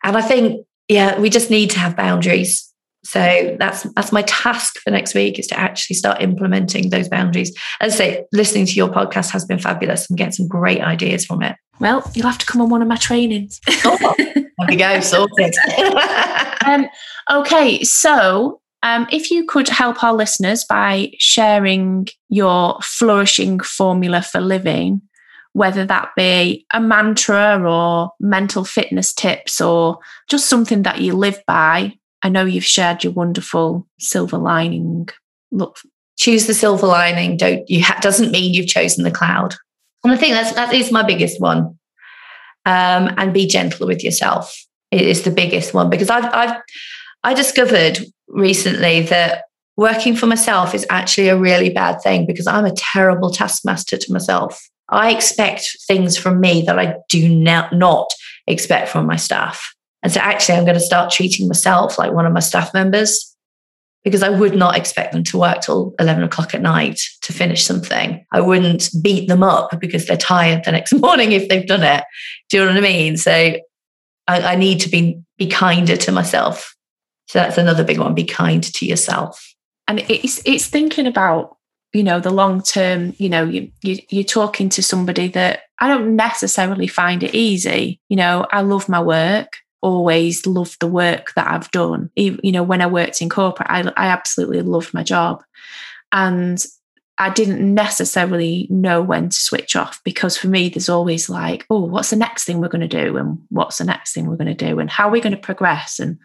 And 0.02 0.16
I 0.16 0.22
think, 0.22 0.66
yeah, 0.88 1.18
we 1.18 1.30
just 1.30 1.50
need 1.50 1.70
to 1.70 1.78
have 1.78 1.96
boundaries. 1.96 2.64
So 3.04 3.56
that's 3.58 3.84
that's 3.94 4.12
my 4.12 4.22
task 4.22 4.78
for 4.78 4.90
next 4.90 5.14
week 5.14 5.38
is 5.38 5.46
to 5.48 5.58
actually 5.58 5.96
start 5.96 6.20
implementing 6.20 6.90
those 6.90 7.08
boundaries. 7.08 7.56
As 7.80 7.94
I 7.94 7.96
say, 7.96 8.24
listening 8.32 8.66
to 8.66 8.72
your 8.72 8.88
podcast 8.88 9.30
has 9.30 9.44
been 9.44 9.58
fabulous. 9.58 10.10
I'm 10.10 10.16
getting 10.16 10.32
some 10.32 10.48
great 10.48 10.80
ideas 10.80 11.24
from 11.24 11.42
it. 11.42 11.56
Well, 11.80 12.08
you'll 12.14 12.26
have 12.26 12.38
to 12.38 12.46
come 12.46 12.60
on 12.60 12.70
one 12.70 12.82
of 12.82 12.88
my 12.88 12.96
trainings. 12.96 13.60
oh, 13.84 14.14
there 14.18 14.44
we 14.68 14.76
go, 14.76 15.00
sorted. 15.00 15.54
um, 16.66 16.86
okay, 17.30 17.82
so 17.84 18.60
um, 18.82 19.06
if 19.10 19.30
you 19.30 19.44
could 19.44 19.68
help 19.68 20.02
our 20.02 20.14
listeners 20.14 20.64
by 20.64 21.12
sharing 21.18 22.08
your 22.28 22.78
flourishing 22.82 23.60
formula 23.60 24.22
for 24.22 24.40
living, 24.40 25.02
whether 25.52 25.84
that 25.84 26.10
be 26.16 26.64
a 26.72 26.80
mantra 26.80 27.60
or 27.68 28.12
mental 28.20 28.64
fitness 28.64 29.12
tips 29.12 29.60
or 29.60 29.98
just 30.28 30.48
something 30.48 30.82
that 30.82 31.00
you 31.00 31.14
live 31.14 31.42
by. 31.46 31.94
I 32.22 32.28
know 32.28 32.44
you've 32.44 32.64
shared 32.64 33.04
your 33.04 33.12
wonderful 33.12 33.86
silver 33.98 34.38
lining. 34.38 35.08
Look, 35.50 35.78
choose 36.16 36.46
the 36.46 36.54
silver 36.54 36.86
lining. 36.86 37.36
Don't 37.36 37.68
you? 37.68 37.82
Ha- 37.82 37.98
doesn't 38.00 38.30
mean 38.30 38.54
you've 38.54 38.66
chosen 38.66 39.04
the 39.04 39.10
cloud. 39.10 39.54
And 40.08 40.16
I 40.16 40.20
think 40.20 40.34
that's 40.34 40.52
that 40.54 40.72
is 40.72 40.90
my 40.90 41.02
biggest 41.02 41.40
one. 41.40 41.78
Um, 42.64 43.14
and 43.16 43.32
be 43.32 43.46
gentle 43.46 43.86
with 43.86 44.02
yourself. 44.02 44.54
Is 44.90 45.22
the 45.22 45.30
biggest 45.30 45.74
one 45.74 45.90
because 45.90 46.08
I've 46.08 46.24
I've 46.32 46.56
I 47.22 47.34
discovered 47.34 47.98
recently 48.28 49.02
that 49.02 49.44
working 49.76 50.16
for 50.16 50.26
myself 50.26 50.74
is 50.74 50.86
actually 50.88 51.28
a 51.28 51.36
really 51.36 51.70
bad 51.70 52.00
thing 52.00 52.26
because 52.26 52.46
I'm 52.46 52.64
a 52.64 52.72
terrible 52.72 53.30
taskmaster 53.30 53.98
to 53.98 54.12
myself. 54.12 54.68
I 54.88 55.12
expect 55.12 55.76
things 55.86 56.16
from 56.16 56.40
me 56.40 56.62
that 56.62 56.78
I 56.78 56.96
do 57.10 57.28
not, 57.28 57.74
not 57.74 58.10
expect 58.46 58.88
from 58.88 59.06
my 59.06 59.16
staff. 59.16 59.74
And 60.02 60.12
so 60.12 60.20
actually 60.20 60.56
I'm 60.56 60.64
going 60.64 60.74
to 60.74 60.80
start 60.80 61.12
treating 61.12 61.48
myself 61.48 61.98
like 61.98 62.12
one 62.12 62.24
of 62.24 62.32
my 62.32 62.40
staff 62.40 62.72
members 62.72 63.27
because 64.08 64.22
I 64.22 64.30
would 64.30 64.56
not 64.56 64.74
expect 64.74 65.12
them 65.12 65.22
to 65.24 65.38
work 65.38 65.60
till 65.60 65.94
11 66.00 66.24
o'clock 66.24 66.54
at 66.54 66.62
night 66.62 66.98
to 67.22 67.32
finish 67.34 67.62
something. 67.62 68.24
I 68.32 68.40
wouldn't 68.40 68.88
beat 69.02 69.28
them 69.28 69.42
up 69.42 69.78
because 69.78 70.06
they're 70.06 70.16
tired 70.16 70.64
the 70.64 70.72
next 70.72 70.92
morning 71.00 71.32
if 71.32 71.48
they've 71.48 71.66
done 71.66 71.82
it. 71.82 72.04
Do 72.48 72.56
you 72.56 72.64
know 72.64 72.70
what 72.70 72.78
I 72.78 72.80
mean? 72.80 73.18
So 73.18 73.30
I, 73.30 73.60
I 74.26 74.56
need 74.56 74.80
to 74.80 74.88
be, 74.88 75.20
be 75.36 75.46
kinder 75.46 75.94
to 75.94 76.10
myself. 76.10 76.74
So 77.26 77.38
that's 77.38 77.58
another 77.58 77.84
big 77.84 77.98
one. 77.98 78.14
Be 78.14 78.24
kind 78.24 78.62
to 78.62 78.86
yourself. 78.86 79.54
And 79.86 80.00
it's, 80.08 80.40
it's 80.46 80.66
thinking 80.66 81.06
about, 81.06 81.58
you 81.92 82.02
know, 82.02 82.18
the 82.18 82.30
long 82.30 82.62
term, 82.62 83.12
you 83.18 83.28
know, 83.28 83.44
you, 83.44 83.70
you, 83.82 83.98
you're 84.08 84.24
talking 84.24 84.70
to 84.70 84.82
somebody 84.82 85.28
that 85.28 85.64
I 85.80 85.88
don't 85.88 86.16
necessarily 86.16 86.86
find 86.86 87.22
it 87.22 87.34
easy. 87.34 88.00
You 88.08 88.16
know, 88.16 88.46
I 88.50 88.62
love 88.62 88.88
my 88.88 89.02
work 89.02 89.58
always 89.80 90.46
loved 90.46 90.80
the 90.80 90.86
work 90.86 91.32
that 91.34 91.48
I've 91.48 91.70
done. 91.70 92.10
You 92.16 92.52
know, 92.52 92.62
when 92.62 92.80
I 92.80 92.86
worked 92.86 93.22
in 93.22 93.28
corporate, 93.28 93.70
I, 93.70 93.80
I 93.96 94.06
absolutely 94.08 94.62
loved 94.62 94.94
my 94.94 95.02
job. 95.02 95.42
And 96.12 96.64
I 97.18 97.30
didn't 97.30 97.74
necessarily 97.74 98.68
know 98.70 99.02
when 99.02 99.28
to 99.28 99.36
switch 99.36 99.74
off 99.74 100.00
because 100.04 100.36
for 100.36 100.46
me, 100.46 100.68
there's 100.68 100.88
always 100.88 101.28
like, 101.28 101.66
oh, 101.68 101.84
what's 101.84 102.10
the 102.10 102.16
next 102.16 102.44
thing 102.44 102.60
we're 102.60 102.68
going 102.68 102.88
to 102.88 103.04
do? 103.04 103.16
And 103.16 103.38
what's 103.48 103.78
the 103.78 103.84
next 103.84 104.12
thing 104.12 104.26
we're 104.26 104.36
going 104.36 104.54
to 104.56 104.66
do? 104.66 104.78
And 104.78 104.88
how 104.88 105.08
are 105.08 105.10
we 105.10 105.20
going 105.20 105.34
to 105.34 105.38
progress? 105.38 105.98
And 105.98 106.18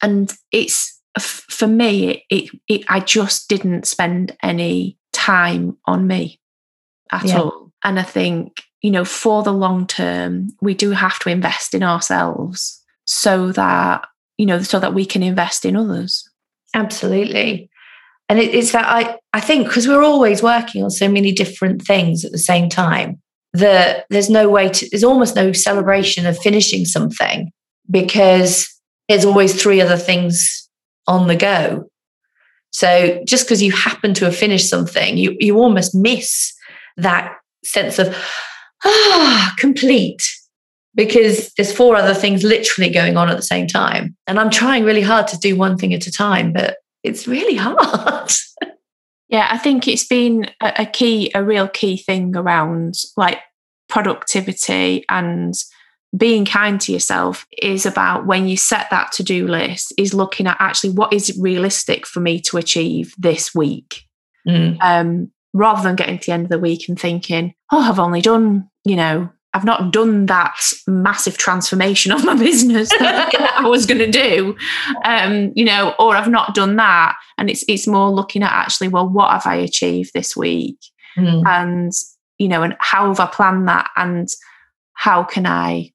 and 0.00 0.32
it's 0.50 0.98
for 1.20 1.66
me, 1.66 2.10
it, 2.10 2.22
it, 2.30 2.60
it 2.68 2.84
I 2.88 3.00
just 3.00 3.48
didn't 3.48 3.86
spend 3.86 4.36
any 4.42 4.98
time 5.12 5.76
on 5.84 6.06
me 6.06 6.40
at 7.12 7.24
yeah. 7.24 7.40
all. 7.40 7.72
And 7.84 7.98
I 8.00 8.02
think 8.02 8.62
you 8.84 8.90
know, 8.90 9.04
for 9.06 9.42
the 9.42 9.50
long 9.50 9.86
term, 9.86 10.50
we 10.60 10.74
do 10.74 10.90
have 10.90 11.18
to 11.20 11.30
invest 11.30 11.72
in 11.72 11.82
ourselves 11.82 12.84
so 13.06 13.50
that, 13.50 14.06
you 14.36 14.44
know, 14.44 14.60
so 14.60 14.78
that 14.78 14.92
we 14.92 15.06
can 15.06 15.22
invest 15.22 15.64
in 15.64 15.74
others. 15.74 16.28
Absolutely. 16.74 17.70
And 18.28 18.38
it, 18.38 18.54
it's 18.54 18.72
that 18.72 18.84
I, 18.86 19.16
I 19.32 19.40
think 19.40 19.66
because 19.66 19.88
we're 19.88 20.04
always 20.04 20.42
working 20.42 20.84
on 20.84 20.90
so 20.90 21.08
many 21.08 21.32
different 21.32 21.80
things 21.80 22.26
at 22.26 22.32
the 22.32 22.36
same 22.36 22.68
time, 22.68 23.22
that 23.54 24.04
there's 24.10 24.28
no 24.28 24.50
way 24.50 24.68
to, 24.68 24.86
there's 24.90 25.02
almost 25.02 25.34
no 25.34 25.52
celebration 25.52 26.26
of 26.26 26.36
finishing 26.36 26.84
something 26.84 27.50
because 27.90 28.68
there's 29.08 29.24
always 29.24 29.62
three 29.62 29.80
other 29.80 29.96
things 29.96 30.68
on 31.06 31.26
the 31.26 31.36
go. 31.36 31.88
So 32.70 33.22
just 33.26 33.46
because 33.46 33.62
you 33.62 33.72
happen 33.72 34.12
to 34.12 34.26
have 34.26 34.36
finished 34.36 34.68
something, 34.68 35.16
you, 35.16 35.36
you 35.40 35.56
almost 35.56 35.94
miss 35.94 36.52
that 36.98 37.32
sense 37.64 37.98
of, 37.98 38.14
ah, 38.84 39.54
complete 39.58 40.22
because 40.94 41.52
there's 41.54 41.72
four 41.72 41.96
other 41.96 42.14
things 42.14 42.44
literally 42.44 42.90
going 42.90 43.16
on 43.16 43.28
at 43.28 43.36
the 43.36 43.42
same 43.42 43.66
time. 43.66 44.16
And 44.26 44.38
I'm 44.38 44.50
trying 44.50 44.84
really 44.84 45.02
hard 45.02 45.26
to 45.28 45.38
do 45.38 45.56
one 45.56 45.76
thing 45.76 45.92
at 45.92 46.06
a 46.06 46.12
time, 46.12 46.52
but 46.52 46.76
it's 47.02 47.26
really 47.26 47.56
hard. 47.56 48.30
yeah, 49.28 49.48
I 49.50 49.58
think 49.58 49.88
it's 49.88 50.06
been 50.06 50.50
a, 50.60 50.86
key, 50.86 51.32
a 51.34 51.42
real 51.42 51.68
key 51.68 51.96
thing 51.96 52.36
around 52.36 52.94
like 53.16 53.40
productivity 53.88 55.04
and 55.08 55.54
being 56.16 56.44
kind 56.44 56.80
to 56.80 56.92
yourself 56.92 57.46
is 57.60 57.86
about 57.86 58.26
when 58.26 58.46
you 58.46 58.56
set 58.56 58.88
that 58.90 59.10
to 59.12 59.24
do 59.24 59.48
list, 59.48 59.92
is 59.98 60.14
looking 60.14 60.46
at 60.46 60.56
actually 60.60 60.90
what 60.90 61.12
is 61.12 61.36
realistic 61.40 62.06
for 62.06 62.20
me 62.20 62.40
to 62.40 62.56
achieve 62.56 63.14
this 63.18 63.52
week. 63.52 64.04
Mm. 64.46 64.78
Um, 64.80 65.32
rather 65.54 65.82
than 65.82 65.96
getting 65.96 66.18
to 66.18 66.26
the 66.26 66.32
end 66.32 66.44
of 66.44 66.50
the 66.50 66.58
week 66.58 66.88
and 66.88 67.00
thinking, 67.00 67.54
oh, 67.72 67.80
I've 67.80 67.98
only 67.98 68.20
done, 68.20 68.68
you 68.84 68.96
know, 68.96 69.30
I've 69.54 69.64
not 69.64 69.92
done 69.92 70.26
that 70.26 70.56
massive 70.88 71.38
transformation 71.38 72.10
of 72.10 72.24
my 72.24 72.34
business 72.38 72.90
that 72.90 73.54
I 73.56 73.66
was 73.66 73.86
going 73.86 73.98
to 73.98 74.10
do, 74.10 74.56
um, 75.04 75.52
you 75.54 75.64
know, 75.64 75.94
or 75.98 76.16
I've 76.16 76.28
not 76.28 76.54
done 76.54 76.76
that. 76.76 77.16
And 77.38 77.48
it's 77.48 77.64
it's 77.68 77.86
more 77.86 78.10
looking 78.10 78.42
at 78.42 78.52
actually, 78.52 78.88
well, 78.88 79.08
what 79.08 79.30
have 79.30 79.46
I 79.46 79.54
achieved 79.54 80.10
this 80.12 80.36
week, 80.36 80.78
mm. 81.16 81.42
and 81.46 81.92
you 82.38 82.48
know, 82.48 82.62
and 82.62 82.74
how 82.80 83.06
have 83.08 83.20
I 83.20 83.26
planned 83.26 83.68
that, 83.68 83.90
and 83.96 84.28
how 84.94 85.22
can 85.22 85.46
I, 85.46 85.92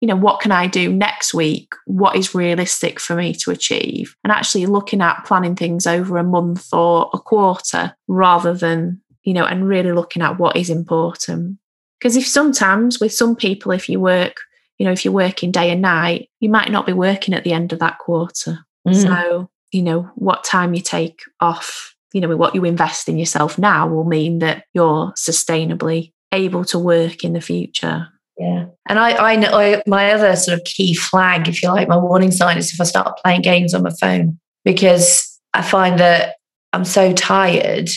you 0.00 0.08
know, 0.08 0.16
what 0.16 0.40
can 0.40 0.52
I 0.52 0.66
do 0.66 0.92
next 0.92 1.32
week? 1.32 1.72
What 1.86 2.16
is 2.16 2.34
realistic 2.34 3.00
for 3.00 3.16
me 3.16 3.34
to 3.34 3.50
achieve, 3.50 4.16
and 4.24 4.32
actually 4.32 4.66
looking 4.66 5.00
at 5.00 5.24
planning 5.24 5.56
things 5.56 5.86
over 5.86 6.18
a 6.18 6.24
month 6.24 6.72
or 6.72 7.10
a 7.12 7.18
quarter 7.18 7.94
rather 8.08 8.54
than 8.54 9.00
you 9.22 9.34
know, 9.34 9.44
and 9.44 9.66
really 9.66 9.90
looking 9.90 10.22
at 10.22 10.38
what 10.38 10.56
is 10.56 10.70
important 10.70 11.58
because 11.98 12.16
if 12.16 12.26
sometimes 12.26 13.00
with 13.00 13.12
some 13.12 13.36
people, 13.36 13.72
if 13.72 13.88
you 13.88 14.00
work, 14.00 14.36
you 14.78 14.86
know, 14.86 14.92
if 14.92 15.04
you're 15.04 15.14
working 15.14 15.50
day 15.50 15.70
and 15.70 15.82
night, 15.82 16.28
you 16.40 16.48
might 16.48 16.70
not 16.70 16.86
be 16.86 16.92
working 16.92 17.34
at 17.34 17.44
the 17.44 17.52
end 17.52 17.72
of 17.72 17.78
that 17.78 17.98
quarter. 17.98 18.60
Mm. 18.86 19.02
So, 19.02 19.50
you 19.72 19.82
know, 19.82 20.10
what 20.14 20.44
time 20.44 20.74
you 20.74 20.80
take 20.80 21.22
off, 21.40 21.94
you 22.12 22.20
know, 22.20 22.36
what 22.36 22.54
you 22.54 22.64
invest 22.64 23.08
in 23.08 23.18
yourself 23.18 23.58
now 23.58 23.88
will 23.88 24.04
mean 24.04 24.40
that 24.40 24.64
you're 24.74 25.12
sustainably 25.12 26.12
able 26.32 26.64
to 26.66 26.78
work 26.78 27.24
in 27.24 27.32
the 27.32 27.40
future. 27.40 28.08
Yeah. 28.38 28.66
And 28.88 28.98
I, 28.98 29.32
I 29.32 29.36
know 29.36 29.50
I, 29.52 29.82
my 29.86 30.12
other 30.12 30.36
sort 30.36 30.58
of 30.58 30.64
key 30.64 30.94
flag, 30.94 31.48
if 31.48 31.62
you 31.62 31.70
like, 31.70 31.88
my 31.88 31.96
warning 31.96 32.30
sign 32.30 32.58
is 32.58 32.72
if 32.72 32.80
I 32.80 32.84
start 32.84 33.18
playing 33.22 33.42
games 33.42 33.72
on 33.72 33.82
my 33.82 33.92
phone, 33.98 34.38
because 34.64 35.40
I 35.54 35.62
find 35.62 35.98
that 36.00 36.36
I'm 36.72 36.84
so 36.84 37.12
tired, 37.12 37.88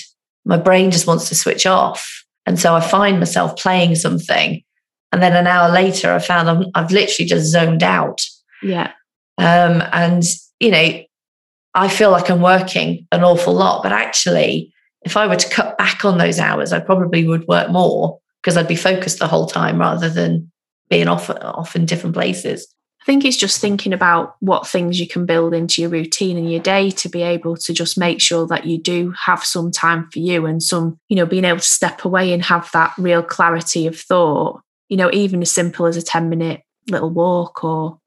my 0.46 0.58
brain 0.58 0.92
just 0.92 1.08
wants 1.08 1.28
to 1.30 1.36
switch 1.36 1.66
off. 1.66 2.26
And 2.46 2.58
so 2.58 2.74
I 2.74 2.80
find 2.80 3.20
myself 3.20 3.58
playing 3.58 3.96
something. 3.96 4.64
And 5.12 5.22
then 5.22 5.34
an 5.34 5.48
hour 5.48 5.70
later, 5.70 6.14
I 6.14 6.20
found 6.20 6.50
I'm, 6.50 6.66
I've 6.74 6.92
literally 6.92 7.28
just 7.28 7.52
zoned 7.52 7.84
out. 7.84 8.22
Yeah. 8.64 8.92
Um, 9.38 9.84
and, 9.92 10.24
you 10.60 10.72
know, 10.72 11.04
I 11.74 11.88
feel 11.88 12.12
like 12.12 12.30
I'm 12.30 12.42
working 12.42 13.08
an 13.12 13.24
awful 13.24 13.54
lot. 13.54 13.84
But 13.84 13.92
actually, 13.92 14.74
if 15.02 15.18
I 15.18 15.28
were 15.28 15.36
to 15.36 15.50
cut 15.50 15.78
back 15.78 16.06
on 16.06 16.18
those 16.18 16.40
hours, 16.40 16.72
I 16.72 16.80
probably 16.80 17.28
would 17.28 17.48
work 17.48 17.70
more 17.70 18.20
because 18.42 18.58
I'd 18.58 18.68
be 18.68 18.76
focused 18.76 19.20
the 19.20 19.28
whole 19.28 19.48
time 19.48 19.80
rather 19.80 20.10
than 20.10 20.52
being 20.90 21.08
off, 21.08 21.30
off 21.30 21.76
in 21.76 21.86
different 21.86 22.16
places. 22.16 22.68
I 23.02 23.06
think 23.06 23.24
it's 23.24 23.38
just 23.38 23.62
thinking 23.62 23.94
about 23.94 24.36
what 24.40 24.68
things 24.68 25.00
you 25.00 25.08
can 25.08 25.26
build 25.26 25.54
into 25.54 25.82
your 25.82 25.90
routine 25.90 26.38
and 26.38 26.52
your 26.52 26.62
day 26.62 26.92
to 26.92 27.10
be 27.10 27.22
able 27.22 27.56
to 27.58 27.74
just 27.74 27.98
make 27.98 28.20
sure 28.20 28.46
that 28.48 28.66
you 28.66 28.78
do 28.78 29.14
have 29.26 29.44
some 29.44 29.72
time 29.72 30.10
for 30.12 30.20
you 30.20 30.46
and 30.46 30.62
some, 30.62 31.00
you 31.08 31.16
know, 31.16 31.26
being 31.26 31.46
able 31.46 31.60
to 31.60 31.66
step 31.66 32.04
away 32.04 32.34
and 32.34 32.44
have 32.44 32.70
that 32.74 32.94
real 32.98 33.24
clarity 33.24 33.88
of 33.88 33.98
thought, 33.98 34.62
you 34.90 34.98
know, 34.98 35.10
even 35.14 35.42
as 35.42 35.52
simple 35.52 35.86
as 35.86 35.96
a 35.96 36.02
10 36.02 36.30
minute 36.30 36.62
little 36.90 37.10
walk 37.10 37.64
or, 37.64 38.00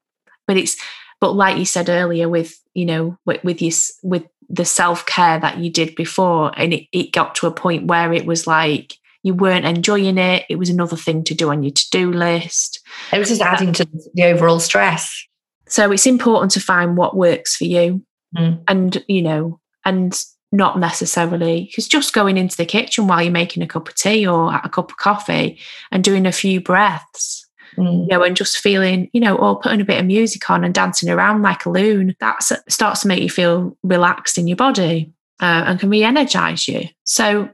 but 0.47 0.57
it's, 0.59 0.77
but 1.21 1.33
like 1.33 1.57
you 1.57 1.65
said 1.65 1.89
earlier 1.89 2.29
with, 2.29 2.55
you 2.75 2.85
know, 2.85 3.17
with, 3.25 3.43
with 3.43 3.63
your, 3.63 3.73
with 4.03 4.25
the 4.51 4.67
self 4.67 5.07
care 5.07 5.41
that 5.41 5.59
you 5.59 5.71
did 5.71 5.95
before 5.95 6.53
and 6.57 6.75
it, 6.75 6.87
it 6.93 7.13
got 7.13 7.35
to 7.37 7.47
a 7.47 7.53
point 7.53 7.87
where 7.87 8.13
it 8.13 8.27
was 8.27 8.47
like, 8.47 8.95
you 9.23 9.35
weren't 9.35 9.65
enjoying 9.65 10.19
it. 10.19 10.45
It 10.49 10.57
was 10.57 10.69
another 10.69 10.97
thing 10.97 11.25
to 11.25 11.35
do 11.35 11.51
on 11.51 11.63
your 11.63 11.73
to 11.73 11.91
do 11.91 12.13
list. 12.13 12.81
It 13.13 13.19
was 13.19 13.29
just 13.29 13.41
adding 13.41 13.73
to 13.75 13.87
the 14.15 14.25
overall 14.25 14.61
stress. 14.61 15.27
So 15.67 15.91
it's 15.93 16.07
important 16.07 16.53
to 16.53 16.61
find 16.61 16.97
what 16.97 17.17
works 17.17 17.57
for 17.57 17.65
you. 17.65 18.05
Mm. 18.37 18.63
And, 18.67 19.05
you 19.09 19.23
know, 19.23 19.61
and 19.85 20.19
not 20.51 20.79
necessarily 20.79 21.65
because 21.65 21.89
just 21.89 22.13
going 22.13 22.37
into 22.37 22.57
the 22.57 22.67
kitchen 22.67 23.07
while 23.07 23.23
you're 23.23 23.33
making 23.33 23.63
a 23.63 23.67
cup 23.67 23.89
of 23.89 23.95
tea 23.95 24.27
or 24.27 24.55
a 24.55 24.69
cup 24.69 24.91
of 24.91 24.97
coffee 24.99 25.59
and 25.91 26.05
doing 26.05 26.27
a 26.27 26.33
few 26.33 26.61
breaths, 26.61 27.47
mm. 27.77 28.03
you 28.03 28.07
know, 28.09 28.23
and 28.23 28.37
just 28.37 28.59
feeling, 28.59 29.09
you 29.13 29.21
know, 29.21 29.37
or 29.37 29.59
putting 29.61 29.81
a 29.81 29.85
bit 29.85 29.99
of 29.99 30.07
music 30.07 30.49
on 30.51 30.65
and 30.65 30.75
dancing 30.75 31.09
around 31.09 31.43
like 31.43 31.65
a 31.65 31.71
loon, 31.71 32.15
that 32.21 32.43
starts 32.69 33.01
to 33.01 33.09
make 33.09 33.23
you 33.23 33.31
feel 33.31 33.77
relaxed 33.83 34.37
in 34.37 34.47
your 34.47 34.57
body 34.57 35.13
uh, 35.41 35.65
and 35.67 35.81
can 35.81 35.91
re 35.91 36.05
energize 36.05 36.69
you. 36.69 36.89
So, 37.05 37.49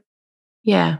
yeah, 0.63 0.97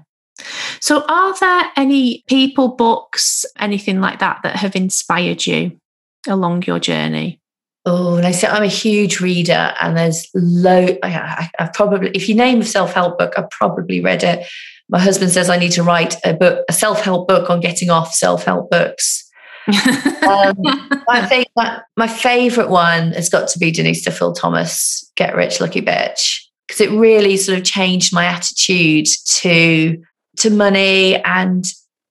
so, 0.80 1.04
are 1.08 1.38
there 1.39 1.71
any 1.75 2.23
people, 2.28 2.69
books, 2.69 3.45
anything 3.58 4.02
like 4.02 4.19
that 4.19 4.39
that 4.43 4.56
have 4.56 4.75
inspired 4.75 5.45
you 5.45 5.80
along 6.28 6.63
your 6.63 6.80
journey? 6.80 7.39
Oh, 7.86 8.17
and 8.17 8.28
I 8.28 8.32
say 8.32 8.47
I'm 8.47 8.63
a 8.63 8.67
huge 8.67 9.19
reader, 9.19 9.73
and 9.82 9.97
there's 9.97 10.28
low. 10.36 10.97
I, 11.02 11.49
have 11.58 11.73
probably, 11.73 12.12
if 12.12 12.28
you 12.28 12.36
name 12.36 12.62
a 12.62 12.65
self 12.65 12.93
help 12.93 13.17
book, 13.17 13.34
I've 13.38 13.49
probably 13.49 14.02
read 14.02 14.23
it. 14.23 14.45
My 14.89 14.99
husband 14.99 15.32
says 15.32 15.49
I 15.49 15.58
need 15.58 15.71
to 15.73 15.84
write 15.84 16.15
a 16.25 16.34
book, 16.34 16.65
a 16.69 16.73
self 16.73 17.02
help 17.02 17.28
book 17.28 17.49
on 17.49 17.62
getting 17.62 17.89
off 17.89 18.13
self 18.13 18.43
help 18.43 18.69
books. 18.69 19.25
um, 19.67 19.73
I 21.10 21.25
think 21.28 21.47
my, 21.56 21.82
my 21.95 22.08
favorite 22.08 22.69
one 22.69 23.12
has 23.13 23.30
got 23.30 23.47
to 23.49 23.60
be 23.60 23.71
Denise 23.71 24.04
Duffield 24.04 24.38
Thomas, 24.38 25.10
Get 25.15 25.36
Rich 25.36 25.62
Lucky 25.62 25.82
Bitch, 25.82 26.41
because 26.67 26.82
it 26.82 26.91
really 26.91 27.38
sort 27.38 27.58
of 27.58 27.63
changed 27.63 28.13
my 28.13 28.25
attitude 28.25 29.08
to 29.25 30.02
to 30.39 30.49
money 30.49 31.15
and 31.23 31.65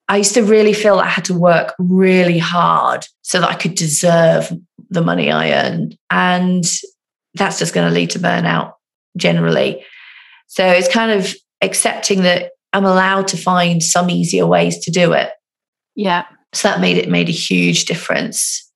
I 0.08 0.16
used 0.16 0.34
to 0.34 0.42
really 0.42 0.72
feel 0.72 0.98
I 0.98 1.06
had 1.06 1.26
to 1.26 1.38
work 1.38 1.74
really 1.78 2.38
hard 2.38 3.06
so 3.22 3.40
that 3.40 3.50
I 3.50 3.54
could 3.54 3.74
deserve 3.74 4.50
the 4.88 5.02
money 5.02 5.30
I 5.30 5.52
earned. 5.52 5.98
And 6.08 6.64
that's 7.34 7.58
just 7.58 7.74
going 7.74 7.86
to 7.86 7.94
lead 7.94 8.10
to 8.10 8.18
burnout 8.18 8.72
generally. 9.16 9.84
So 10.46 10.66
it's 10.66 10.88
kind 10.88 11.12
of 11.12 11.34
accepting 11.60 12.22
that 12.22 12.52
I'm 12.72 12.86
allowed 12.86 13.28
to 13.28 13.36
find 13.36 13.82
some 13.82 14.08
easier 14.08 14.46
ways 14.46 14.78
to 14.84 14.90
do 14.90 15.12
it. 15.12 15.30
Yeah. 15.94 16.24
So 16.54 16.68
that 16.68 16.80
made 16.80 16.96
it 16.96 17.10
made 17.10 17.28
a 17.28 17.32
huge 17.32 17.84
difference 17.84 18.70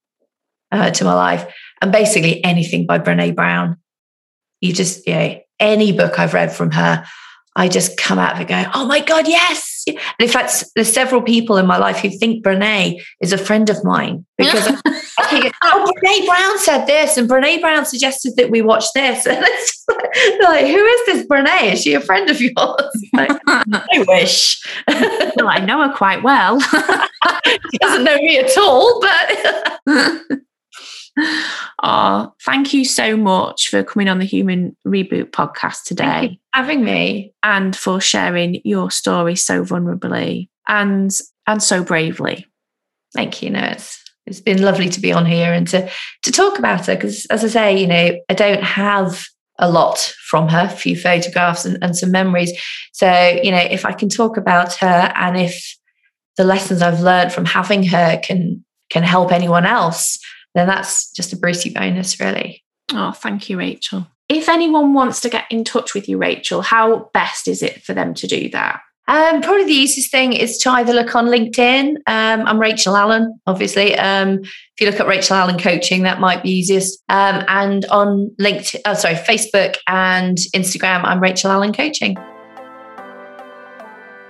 uh, 0.71 0.91
to 0.91 1.05
my 1.05 1.15
life. 1.15 1.51
And 1.81 1.91
basically 1.91 2.45
anything 2.45 2.85
by 2.87 2.99
Brene 2.99 3.35
Brown. 3.35 3.79
You 4.61 4.73
just, 4.73 5.09
yeah, 5.09 5.39
any 5.59 5.93
book 5.93 6.19
I've 6.19 6.35
read 6.35 6.53
from 6.53 6.71
her, 6.73 7.05
I 7.55 7.69
just 7.69 7.97
come 7.99 8.19
out 8.19 8.35
of 8.35 8.41
it 8.41 8.49
going, 8.49 8.67
oh 8.75 8.87
my 8.87 9.01
God, 9.01 9.29
yes. 9.29 9.85
And 9.87 9.99
in 10.21 10.29
fact, 10.29 10.65
there's 10.75 10.93
several 10.93 11.21
people 11.21 11.59
in 11.59 11.67
my 11.67 11.77
life 11.77 11.99
who 11.99 12.09
think 12.09 12.45
Brene 12.45 13.03
is 13.21 13.33
a 13.33 13.39
friend 13.39 13.69
of 13.69 13.85
mine 13.85 14.25
because 14.39 14.67
I 15.19 15.27
think, 15.29 15.55
oh, 15.63 15.93
Brene 16.03 16.27
Brown 16.27 16.59
said 16.59 16.87
this 16.87 17.17
and 17.17 17.29
Brene 17.29 17.61
Brown 17.61 17.85
suggested 17.85 18.37
that 18.37 18.51
we 18.51 18.63
watch 18.63 18.85
this. 18.95 19.27
And 19.33 19.45
it's 19.45 20.43
like, 20.43 20.67
who 20.67 20.85
is 20.85 21.07
this 21.07 21.27
Brene? 21.27 21.73
Is 21.73 21.83
she 21.83 21.95
a 21.95 22.01
friend 22.01 22.31
of 22.31 22.41
yours? 22.41 22.55
Like, 23.15 23.31
I 23.47 24.05
wish. 24.09 24.63
well, 25.37 25.49
I 25.49 25.59
know 25.59 25.87
her 25.87 25.95
quite 25.95 26.23
well. 26.23 26.61
she 26.61 27.79
doesn't 27.79 28.05
know 28.05 28.17
me 28.17 28.39
at 28.39 28.57
all, 28.57 29.01
but 29.01 30.23
oh, 31.83 32.33
thank 32.45 32.73
you 32.73 32.85
so 32.85 33.17
much 33.17 33.69
for 33.69 33.83
coming 33.83 34.09
on 34.09 34.19
the 34.19 34.25
Human 34.25 34.77
Reboot 34.87 35.31
podcast 35.31 35.85
today. 35.85 36.39
having 36.55 36.85
me. 36.85 37.35
And 37.43 37.77
for 37.77 38.01
sharing 38.01 38.61
your 38.65 38.91
story 38.91 39.37
so 39.37 39.65
vulnerably 39.65 40.49
and 40.69 41.11
and 41.47 41.63
so 41.63 41.83
bravely. 41.83 42.47
Thank 43.15 43.43
you. 43.43 43.51
No, 43.51 43.61
it's 43.61 44.03
it's 44.27 44.41
been 44.41 44.63
lovely 44.63 44.89
to 44.89 45.01
be 45.01 45.13
on 45.13 45.27
here 45.27 45.53
and 45.53 45.67
to 45.69 45.91
to 46.23 46.33
talk 46.33 46.59
about 46.59 46.87
her 46.87 46.95
because 46.95 47.27
as 47.27 47.45
I 47.45 47.49
say, 47.49 47.79
you 47.79 47.87
know, 47.87 48.19
I 48.29 48.35
don't 48.35 48.63
have 48.63 49.25
a 49.59 49.71
lot 49.71 49.99
from 50.29 50.49
her, 50.49 50.67
a 50.67 50.69
few 50.69 50.97
photographs 50.97 51.65
and, 51.65 51.79
and 51.83 51.97
some 51.97 52.11
memories. 52.11 52.53
So, 52.93 53.41
you 53.43 53.51
know, 53.51 53.59
if 53.59 53.85
I 53.85 53.93
can 53.93 54.09
talk 54.09 54.37
about 54.37 54.75
her 54.77 55.13
and 55.15 55.37
if 55.37 55.77
the 56.37 56.45
lessons 56.45 56.81
I've 56.81 57.01
learned 57.01 57.33
from 57.33 57.45
having 57.45 57.85
her 57.85 58.19
can 58.23 58.65
can 58.91 59.03
help 59.03 59.33
anyone 59.33 59.65
else, 59.65 60.19
then 60.55 60.67
that's 60.67 61.11
just 61.13 61.33
a 61.33 61.37
Brucey 61.37 61.71
bonus, 61.71 62.21
really. 62.21 62.63
Oh, 62.93 63.13
thank 63.13 63.49
you, 63.49 63.59
Rachel. 63.59 64.07
If 64.29 64.49
anyone 64.49 64.95
wants 64.95 65.21
to 65.21 65.29
get 65.29 65.45
in 65.51 65.65
touch 65.65 65.95
with 65.95 66.09
you, 66.09 66.19
Rachel, 66.19 66.63
how 66.63 67.11
best 67.13 67.49
is 67.49 67.63
it 67.63 67.83
for 67.83 67.95
them 67.95 68.15
to 68.15 68.27
do 68.27 68.49
that? 68.51 68.81
Um, 69.09 69.43
probably 69.43 69.65
the 69.65 69.73
easiest 69.73 70.11
thing 70.11 70.33
is 70.33 70.59
to 70.59 70.71
either 70.71 70.93
look 70.93 71.17
on 71.17 71.27
LinkedIn. 71.27 71.97
Um, 72.07 72.47
I'm 72.47 72.59
Rachel 72.59 72.97
Allen, 72.97 73.39
obviously. 73.47 73.99
Um, 73.99 74.39
if 74.39 74.81
you 74.81 74.87
look 74.87 75.01
at 75.01 75.09
Rachel 75.09 75.37
Allen 75.37 75.59
Coaching, 75.59 76.05
that 76.05 76.21
might 76.21 76.43
be 76.43 76.51
easiest. 76.51 77.03
Um, 77.09 77.45
and 77.49 77.85
on 77.87 78.35
LinkedIn, 78.41 78.81
oh, 78.87 78.95
sorry, 78.95 79.15
Facebook 79.15 79.77
and 79.89 80.39
Instagram, 80.55 81.03
I'm 81.05 81.21
Rachel 81.21 81.51
Allen 81.51 81.73
Coaching. 81.73 82.17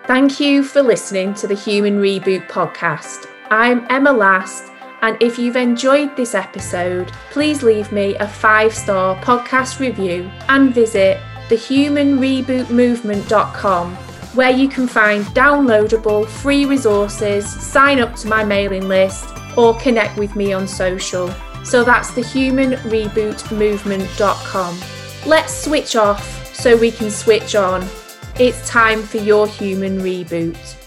Thank 0.06 0.40
you 0.40 0.64
for 0.64 0.82
listening 0.82 1.34
to 1.34 1.46
the 1.46 1.54
Human 1.54 2.00
Reboot 2.00 2.48
podcast. 2.48 3.26
I'm 3.50 3.86
Emma 3.90 4.12
Last, 4.12 4.71
and 5.02 5.20
if 5.20 5.38
you've 5.38 5.56
enjoyed 5.56 6.16
this 6.16 6.34
episode, 6.34 7.12
please 7.30 7.62
leave 7.62 7.92
me 7.92 8.16
a 8.16 8.26
five 8.26 8.74
star 8.74 9.14
podcast 9.16 9.80
review 9.80 10.30
and 10.48 10.72
visit 10.72 11.20
thehumanrebootmovement.com 11.48 13.96
where 14.34 14.50
you 14.50 14.68
can 14.68 14.86
find 14.86 15.24
downloadable 15.26 16.26
free 16.26 16.64
resources, 16.64 17.46
sign 17.46 18.00
up 18.00 18.16
to 18.16 18.28
my 18.28 18.42
mailing 18.42 18.88
list, 18.88 19.26
or 19.56 19.78
connect 19.78 20.16
with 20.16 20.34
me 20.34 20.54
on 20.54 20.66
social. 20.66 21.30
So 21.64 21.84
that's 21.84 22.10
thehumanrebootmovement.com. 22.12 24.80
Let's 25.26 25.64
switch 25.64 25.96
off 25.96 26.54
so 26.54 26.74
we 26.76 26.90
can 26.90 27.10
switch 27.10 27.54
on. 27.54 27.86
It's 28.38 28.66
time 28.66 29.02
for 29.02 29.18
your 29.18 29.46
human 29.46 30.00
reboot. 30.00 30.81